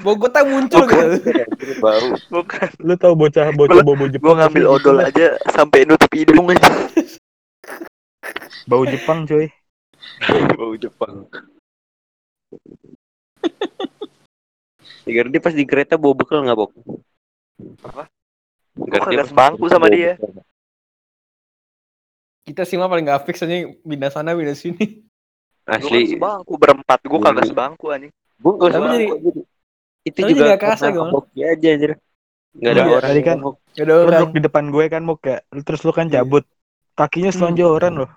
[0.00, 0.96] Bau gue tak muncul Bukan.
[1.12, 1.28] gitu.
[1.84, 2.08] Bau.
[2.32, 6.48] bukan Lu tau bocah bocah bobo Jepang gua nggak ngambil odol aja sampai nutup hidung
[6.48, 6.72] aja
[8.64, 9.48] Bau Jepang cuy.
[10.60, 11.28] bau Jepang.
[15.04, 16.72] Gar dia pas di kereta bawa bekal nggak Bok?
[17.80, 18.02] Apa?
[18.80, 20.14] Kagak pas sebangku di- sama dia.
[22.42, 25.06] Kita sih mah paling gak fix aja pindah sana pindah sini.
[25.60, 26.16] kan Asli.
[26.16, 27.50] sebangku berempat gua kagak Iya.
[27.52, 29.46] sebangku anjing Gue Tapi sebangku jadi-.
[30.02, 31.92] Itu juga nggak kerasa hoki aja anjir.
[32.50, 33.36] Nggak ada Enggak, orang tadi kan.
[33.70, 34.10] Gak ada orang.
[34.16, 35.38] duduk di depan gue kan muk ya.
[35.60, 36.14] Terus lu kan Iya.
[36.18, 36.44] cabut.
[36.92, 38.10] Kakinya selonjoran loh.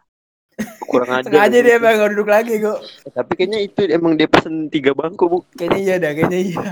[0.84, 1.26] kurang aja.
[1.26, 2.80] Sengaja dia emang gak duduk lagi kok.
[3.08, 5.38] Tapi kayaknya itu emang dia pesen tiga bangku bu.
[5.52, 6.66] Kayaknya iya dah, kayaknya iya.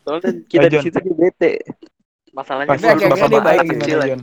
[0.00, 1.52] Soalnya kita Eh, di situ dia bete.
[2.34, 4.16] Masalahnya Pas Tapi akhirnya dia baik kecil aja.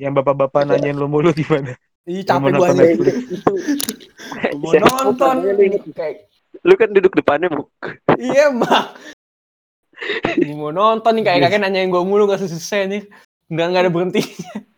[0.00, 0.70] Yang bapak-bapak Iya.
[0.74, 1.76] nanyain lu mulu gimana?
[2.08, 2.94] Ih capek nonton aja.
[4.58, 5.34] Mau nonton.
[5.44, 5.82] lu inget?
[5.94, 6.26] Kayak
[6.62, 7.68] Lu kan duduk depannya bu.
[8.18, 8.50] iya.
[10.34, 13.02] Gue mau nonton nih kayak kakek nanyain gue mulu gak selesai nih.
[13.52, 14.22] Nggak nggak ada berhenti.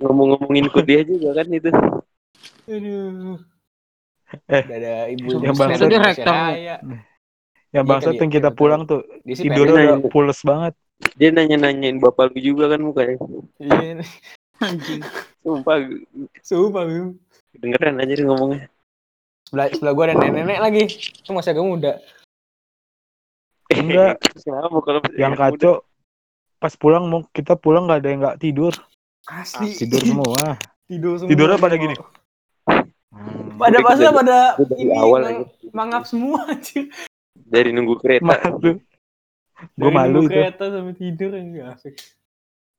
[0.02, 1.70] Ngomong-ngomongin ke dia juga kan itu.
[2.68, 3.38] Aduh.
[4.50, 6.34] Eh, Udah ada ibu yang bangsa Itu rektor.
[6.34, 6.80] Yang
[7.74, 10.74] Iya bangsa tuh yang ya, kita iya, pulang tuh tidurnya udah pules banget.
[11.14, 13.16] Dia nanya-nanyain bapak lu juga kan mukanya.
[13.58, 14.02] Iya.
[14.62, 15.02] Anjing.
[15.42, 15.76] Sumpah
[16.40, 17.18] Sumpah, Bim.
[17.54, 18.66] dengeran aja dia ngomongnya.
[19.46, 20.82] Sebelah, sebelah gue ada nenek-nenek lagi.
[21.22, 21.92] Itu masih agak muda.
[23.70, 24.14] Enggak.
[24.38, 25.74] Siapa kalau Yang kacau
[26.58, 28.72] pas pulang mau kita pulang nggak ada yang nggak tidur.
[29.28, 29.74] Asli.
[29.76, 30.42] Tidur semua.
[30.90, 31.30] Tidur semua.
[31.30, 31.94] Tidurnya pada gini.
[31.94, 33.56] Hmm.
[33.60, 36.90] Pada dari- pada dari ini awal mangap semua anjir.
[37.34, 38.50] Dari nunggu kereta.
[39.70, 39.80] Malu.
[39.80, 40.30] Gue malu itu.
[40.30, 41.94] kereta sampai tidur enggak asik.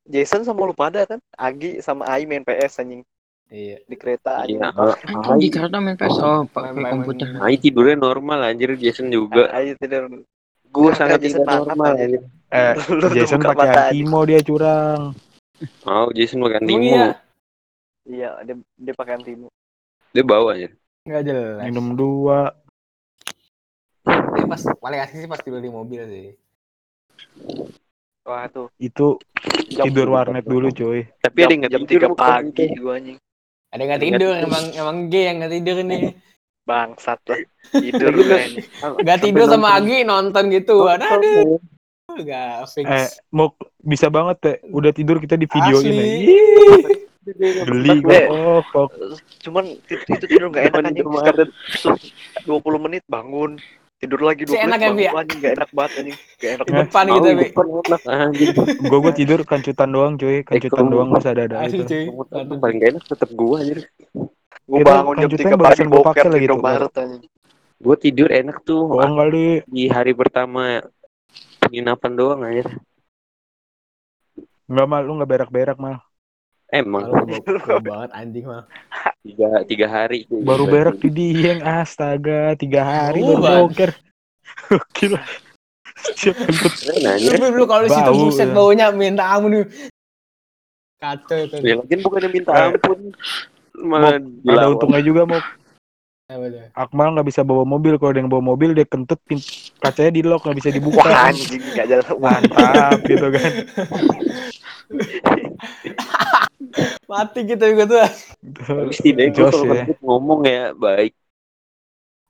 [0.06, 3.02] Jason sama lu pada kan Agi sama Ai main PS anjing
[3.46, 3.82] Iya.
[3.82, 4.70] di kereta anjing Iya.
[5.02, 7.26] Emang di kereta main PS oh pakai komputer.
[7.38, 9.50] Ai tidurnya normal anjir Jason juga.
[9.50, 10.22] Ai tidur
[10.66, 12.22] Gue sangat tidak normal anjir.
[12.46, 12.74] Eh,
[13.18, 15.10] Jason pakai antimo dia curang.
[15.82, 16.86] Oh Jason Emang timu.
[16.86, 17.08] iya?
[18.06, 19.50] iya dia dia pakai antimu
[20.14, 20.70] Dia bawa anjir.
[21.02, 21.58] Enggak jelas.
[21.66, 22.54] Minum dua.
[24.06, 26.26] Dia pas paling asik sih pas tidur di mobil sih.
[28.26, 29.22] Wah tuh Itu
[29.70, 31.06] jam, tidur warnet dulu cuy.
[31.22, 33.18] Tapi jam, ada yang nggak jam tidur tiga pagi gua anjing
[33.70, 36.02] Ada yang nggak tidur emang emang gay yang nggak tidur nih.
[36.66, 37.40] bangsat lah
[37.84, 38.12] tidur
[38.98, 40.82] Nggak tidur sama Agi nonton gitu.
[40.90, 41.22] Aduh, aduh.
[41.22, 41.76] Nonton.
[42.16, 42.86] Enggak fix.
[42.88, 43.52] Eh, mau
[43.82, 44.56] bisa banget teh.
[44.72, 46.04] Udah tidur kita di videoin ya.
[47.26, 47.98] Eh.
[47.98, 48.20] gue.
[48.30, 48.94] Oh, kok.
[49.42, 51.98] cuman itu, tidur nggak enak anjing Depan setiap
[52.46, 53.58] dua puluh menit bangun
[53.96, 55.12] tidur lagi dua enak ya, menit Bi, ya?
[55.16, 57.46] anjing nggak enak banget anjing nggak enak banget depan gitu tapi.
[57.48, 58.48] Depan enak anjir.
[58.80, 60.36] Gue gue tidur kancutan doang cuy.
[60.44, 61.82] Kancutan Eh, doang masa ada ada itu.
[62.60, 63.78] paling gak enak tetap gue anjir.
[64.66, 66.46] gua Itu bangun jam tiga pagi boker lagi.
[66.46, 67.24] Indomaret anjing
[67.76, 69.60] Gue tidur enak tuh Bohong kali.
[69.68, 70.80] di hari pertama
[71.60, 72.64] penginapan doang aja.
[74.66, 76.05] Enggak mal, lu nggak berak-berak mal.
[76.66, 78.66] Emang Kalau gue bau banget anjing mah.
[79.22, 80.26] tiga tiga hari.
[80.26, 83.90] Baru berak di Dieng, astaga, tiga hari Oh, baru boker.
[84.96, 85.20] Gila.
[86.14, 86.74] Siap kentut.
[87.38, 88.54] Lu lu kalau di situ Bau, buset ya.
[88.54, 89.62] baunya minta ampun.
[90.98, 91.56] Kacau itu.
[91.62, 92.98] Ya lagi bukannya minta Eh, ampun.
[93.76, 95.54] Malah Ada untungnya juga mau tuh?
[96.74, 99.22] Akmal nggak bisa bawa mobil kalau ada yang bawa mobil dia kentut
[99.78, 102.18] kacanya di lock nggak bisa Wah dibuka anjing gak jalan.
[102.18, 103.46] mantap gitu kan
[107.06, 108.00] Mati kita juga tuh.
[108.42, 111.14] Gue Jos kalau ya ngomong ya baik.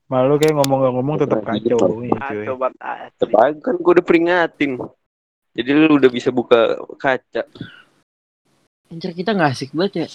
[0.07, 1.77] malu kayak ngomong nggak ngomong tetap kacau gitu.
[1.83, 3.11] cuy Kacau banget.
[3.19, 4.73] Tapi kan gue udah peringatin.
[5.51, 7.43] Jadi lu udah bisa buka kaca.
[8.87, 10.09] Anjir kita nggak asik banget ya.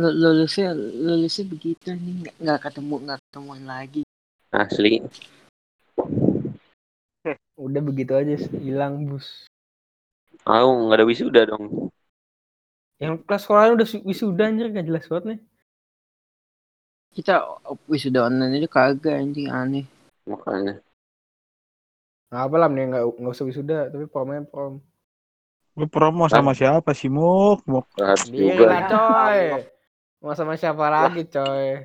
[0.00, 4.02] Lu- Lulusnya lulusnya begitu nih nggak- nggak ketemu nggak ketemuan lagi.
[4.48, 5.04] Asli.
[7.60, 9.44] Udah begitu aja hilang bus.
[10.48, 11.91] Ah, nggak ada wisuda dong.
[13.02, 15.40] Yang kelas sekolah udah su- wisuda anjir gak jelas banget nih.
[17.12, 17.34] Kita
[17.90, 19.84] wisuda online aja kagak anjing aneh.
[20.24, 20.78] Makanya.
[22.30, 24.80] Nggak apa lah nih nggak nggak usah wisuda tapi promnya prom.
[25.72, 28.12] lu promo sama siapa sih muk muk lah
[28.92, 29.64] coy.
[30.20, 31.80] Mau sama siapa lagi coy?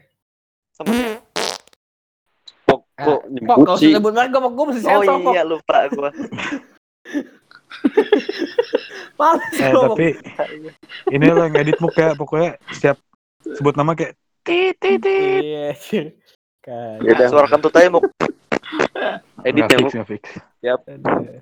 [2.67, 3.95] Pok, Eh, kok Pok, nyebut gak sih.
[3.95, 4.51] sebut mereka, Pok.
[4.59, 5.31] Gue mesti Oh sensor, Pok.
[5.33, 6.11] iya lupa gua.
[9.17, 10.07] Males eh tapi
[11.09, 12.97] ini lo yang edit muk ya pokoknya setiap
[13.41, 15.71] sebut nama kayak tit tit tit Iya.
[16.61, 16.99] Kan.
[17.01, 17.27] Ya.
[17.27, 18.03] Suara kentut aja mau.
[19.41, 20.05] Edit ya, fix Muk.
[20.05, 20.23] fix
[20.61, 21.39] Aduh.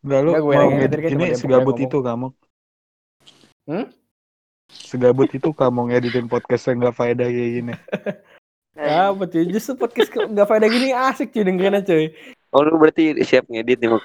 [0.00, 2.32] nggak lu mau ngedit ini segabut itu kamu
[3.68, 3.86] Hmm?
[4.66, 7.74] segabut itu kamu ngeditin podcast yang nggak faedah kayak gini
[8.80, 9.44] Ya, apa cuy?
[9.44, 12.14] Justru podcast nggak faedah gini asik cuy dengerin aja cuy.
[12.48, 14.00] Oh lu berarti siap ngedit nih Muk.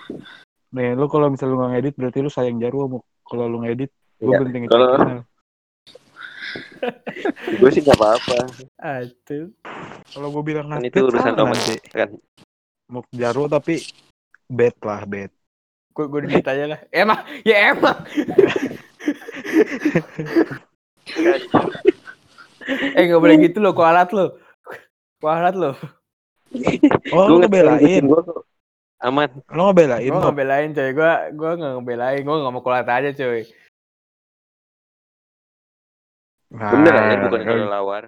[0.75, 3.89] Nih lu kalau misalnya lu nggak ngedit berarti lu sayang jarwo muk kalau lu ngedit
[4.19, 4.39] gue Iya.
[4.43, 5.21] penting Kalau- channel
[7.59, 8.47] Gue sih nggak apa-apa.
[8.79, 9.51] Aduh.
[10.07, 12.09] kalau gue bilang Kan nggak itu urusan nanti Kan.
[12.87, 13.83] muk jarwo tapi
[14.47, 15.31] bet lah bet
[15.95, 16.79] Gue gue aja lah.
[16.91, 17.95] Emang, ya emang.
[22.99, 24.35] eh nggak boleh gitu loh, kualat lo.
[25.23, 25.71] Kualat lo.
[27.15, 28.43] oh ngebelain Gue kok.
[29.05, 29.29] Aman.
[29.53, 30.21] lu ngebelain Gue Muk.
[30.25, 30.89] nggak belain coy.
[30.97, 32.21] Gue gue nggak ngebelain.
[32.25, 33.41] Gue nggak mau kualat aja coy.
[36.55, 38.03] Nah, Bener aja bukan kan kelelawar.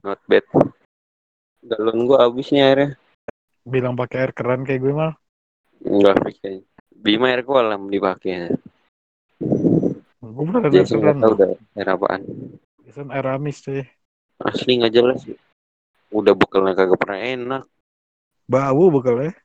[0.00, 0.44] Not bad.
[1.60, 2.90] Galon gue habis nih airnya.
[3.60, 5.12] bilang pakai air keran kayak gue mal
[5.84, 6.64] Enggak kayaknya.
[6.88, 8.56] Bima air kolam dipakai.
[10.20, 12.20] gue pernah ada air keran nggak tahu dah air apaan.
[12.80, 13.84] biasanya air amis cuy
[14.40, 15.20] Asli nggak jelas.
[16.08, 17.62] Udah bekalnya kagak pernah enak.
[18.48, 19.36] bau bekalnya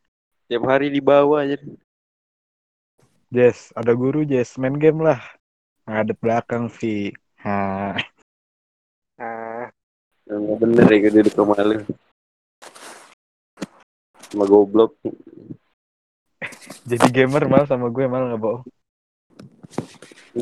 [0.46, 1.58] Tiap hari dibawa aja.
[3.34, 5.18] Jess ada guru Jess main game lah
[5.90, 7.10] ngadep belakang Vi
[7.42, 7.98] nah,
[9.18, 9.68] Ah,
[10.30, 11.78] Enggak bener ya duduk rumah lu.
[14.30, 14.94] Sama goblok.
[16.86, 18.66] jadi gamer mal sama gue mal nggak bohong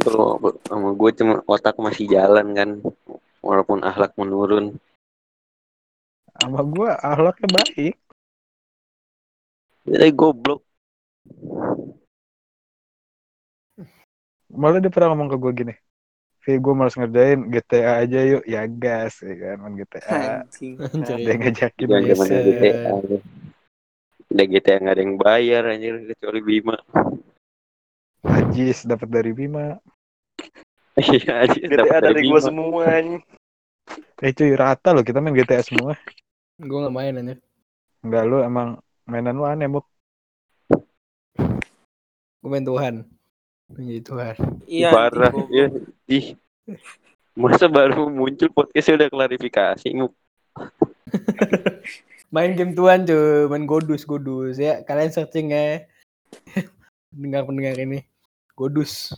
[0.03, 2.69] Kalau sama gue cuma otak masih jalan kan.
[3.39, 4.75] Walaupun akhlak menurun.
[6.33, 7.95] sama gue ahlaknya baik
[9.83, 10.63] Jadi goblok.
[14.53, 15.73] malah dia pernah ngomong ke gue gini
[16.45, 20.73] Vi gue malas ngerjain GTA aja yuk ya gas ya kan main GTA Anjing.
[21.25, 22.43] dia ngajakin Jangan Buset.
[22.45, 22.91] GTA.
[24.29, 26.77] Udah GTA nggak ada yang bayar anjir kecuali Bima.
[28.23, 29.77] Ajis dapat dari Bima
[30.99, 32.45] Iya anjir GTA dapat dari gua Bima.
[32.45, 33.23] semua anjing.
[34.21, 35.97] eh cuy rata loh kita main GTA semua
[36.61, 37.35] Gue nggak main aja.
[38.05, 38.77] Enggak lu emang
[39.09, 39.85] mainan lu aneh Muk
[42.43, 43.07] Gue main Tuhan.
[43.71, 44.35] Menjadi Tuhan.
[44.67, 44.91] Iya.
[44.91, 45.31] Parah.
[45.47, 45.71] Ya,
[46.11, 46.35] ih.
[47.39, 50.11] Masa baru muncul podcastnya udah klarifikasi Muk.
[52.35, 53.47] Main game Tuhan cuy.
[53.47, 54.83] Main Godus, Godus ya.
[54.83, 55.87] Kalian searching ya.
[57.15, 58.03] Pendengar-pendengar ini.
[58.59, 59.15] Godus.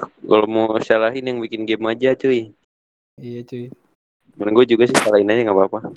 [0.00, 2.56] Kalau mau salahin yang bikin game aja cuy.
[3.20, 3.68] Iya cuy.
[4.40, 5.92] Menurut gue juga sih salahin aja nggak apa-apa.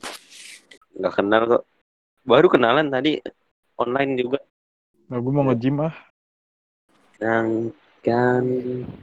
[1.00, 1.64] Nggak kenal kok.
[2.22, 3.18] Baru kenalan tadi
[3.76, 4.40] online juga.
[5.10, 5.96] nah, gue mau nge-gym ah
[7.18, 8.46] Sangkan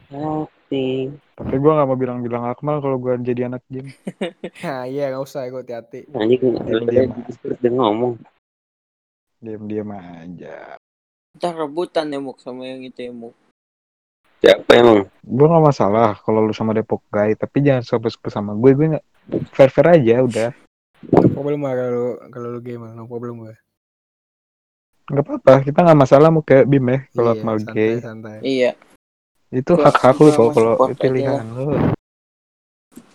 [0.09, 1.13] hati.
[1.33, 3.89] tapi gue nggak mau bilang-bilang Akmal kalau gue jadi anak gym
[4.65, 6.01] Nah iya nggak usah gue hati-hati.
[6.13, 8.15] Anjing, udah ngomong.
[9.39, 10.75] diam-diam aja
[11.39, 13.35] Ntar rebutan ya Muk sama yang itu ya Muk.
[14.39, 15.07] Siapa emang?
[15.23, 19.07] gue nggak masalah kalau lu sama Depok guy tapi jangan suka sama gue gue nggak
[19.53, 20.51] fair fair aja udah
[21.01, 23.55] No problem lah kalau kalau lu game no problem gue.
[25.09, 28.37] nggak apa-apa kita nggak masalah mau kayak Bim ya kalau Iya, mau santai gay santai.
[28.43, 28.71] Iya.
[29.51, 31.65] itu hak hak lu kok kalau pilihan lu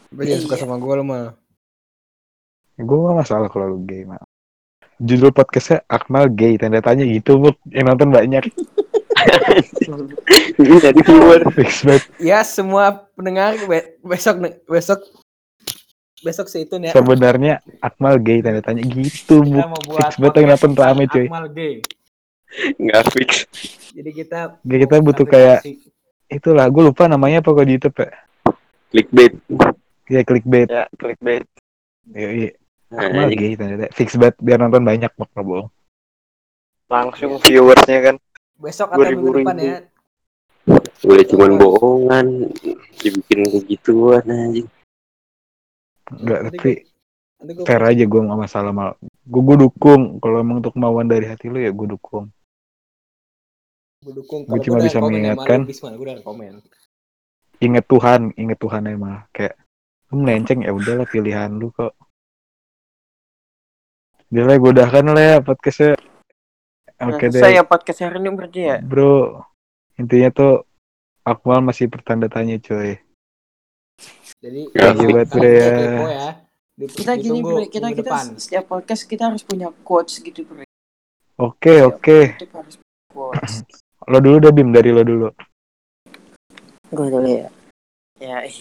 [0.10, 0.62] Gue jangan suka Iya.
[0.64, 1.38] sama gue lo mah.
[2.76, 4.18] gue gak masalah kalau lu gay mah
[4.98, 8.42] judul podcastnya Akmal gay tanda tanya gitu bu yang nonton banyak
[10.56, 11.46] Ini tadi keluar.
[12.18, 15.00] Ya semua pendengar be- besok besok
[16.24, 16.92] besok sih itu ya.
[16.92, 21.04] sebenarnya Akmal gay tanda tanya gitu bu Kita mau buat fix banget yang nonton rame
[21.06, 21.76] cuy Akmal gay.
[22.76, 23.30] Nggak fix.
[23.92, 25.62] Jadi kita Gak, kita butuh kayak-
[26.28, 28.10] itulah gue lupa namanya apa kok di YouTube ya
[28.90, 29.34] Clickbait.
[30.06, 31.44] ya clickbait Ya, clickbait.
[32.10, 32.52] iya iya
[32.88, 33.40] Nah, Akmal anjing.
[33.40, 35.70] gay tanda tanya fix banget biar nonton banyak bak nggak bohong
[36.86, 38.16] Langsung viewersnya kan.
[38.56, 39.76] besok atau minggu depan ya.
[41.04, 42.26] Udah cuman bohongan.
[42.96, 44.68] Dibikin kayak gituan anjing.
[46.06, 46.84] Enggak Nanti tapi gua-
[47.40, 47.92] nanti gua fair post.
[47.92, 48.90] aja gue gak masalah mal
[49.24, 52.28] gue gue dukung kalau emang untuk kemauan dari hati lu ya gue dukung
[54.00, 54.42] Gua dukung.
[54.44, 55.60] Gua Kalau cuma udah bisa ya, mengingatkan.
[55.64, 56.54] udah komen.
[57.58, 59.56] inget Tuhan inget Tuhan emang kayak
[60.08, 61.96] lu melenceng ya udahlah pilihan lu kok
[64.28, 65.94] Udah lah gue udahkan lah ya podcastnya
[67.00, 68.78] Oke deh Saya podcast hari ini berarti ya.
[68.80, 69.40] bro
[69.94, 70.54] intinya tuh
[71.22, 73.00] Akmal masih pertanda tanya coy
[74.40, 75.72] Jadi Ya, Bre, dia ya.
[75.72, 76.28] kepo ya.
[76.90, 78.26] Kita gini Bre, kita kita depan.
[78.36, 80.66] setiap podcast kita harus punya quotes gitu Bre.
[81.36, 82.20] oke oke
[84.04, 85.30] lo dulu deh Bim dari lo dulu
[86.90, 87.50] Gue dulu ya.
[88.20, 88.54] Ya ih,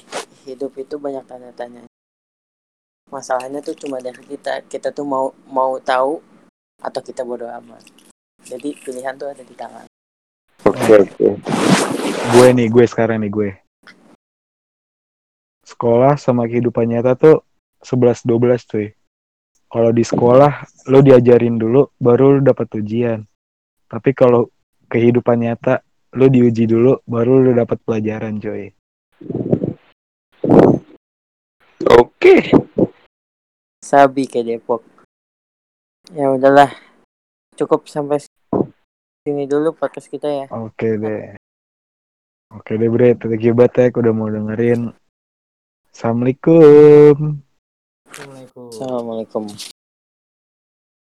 [0.45, 1.85] hidup itu banyak tanda tanya.
[3.07, 4.65] Masalahnya tuh cuma dari kita.
[4.65, 6.17] Kita tuh mau mau tahu
[6.81, 7.85] atau kita bodoh amat.
[8.41, 9.85] Jadi pilihan tuh ada di tangan.
[10.65, 11.27] Oke oke.
[12.33, 13.51] gue nih gue sekarang nih gue
[15.83, 17.43] sekolah sama kehidupan nyata tuh
[17.83, 18.87] 11-12 cuy
[19.67, 23.27] kalau di sekolah lo diajarin dulu baru lo dapat ujian
[23.91, 24.47] tapi kalau
[24.87, 25.83] kehidupan nyata
[26.15, 28.71] lo diuji dulu baru lo dapat pelajaran cuy
[31.83, 32.55] Oke.
[33.83, 34.87] Sabi ke Depok.
[36.15, 36.71] Ya udahlah.
[37.59, 38.23] Cukup sampai
[39.27, 40.47] sini dulu podcast kita ya.
[40.51, 41.39] oke deh
[42.51, 44.91] oke deh bre thank you banget ya udah mau dengerin
[45.93, 47.43] assalamualaikum
[48.13, 48.69] Assalamualaikum.
[48.69, 49.45] Assalamualaikum.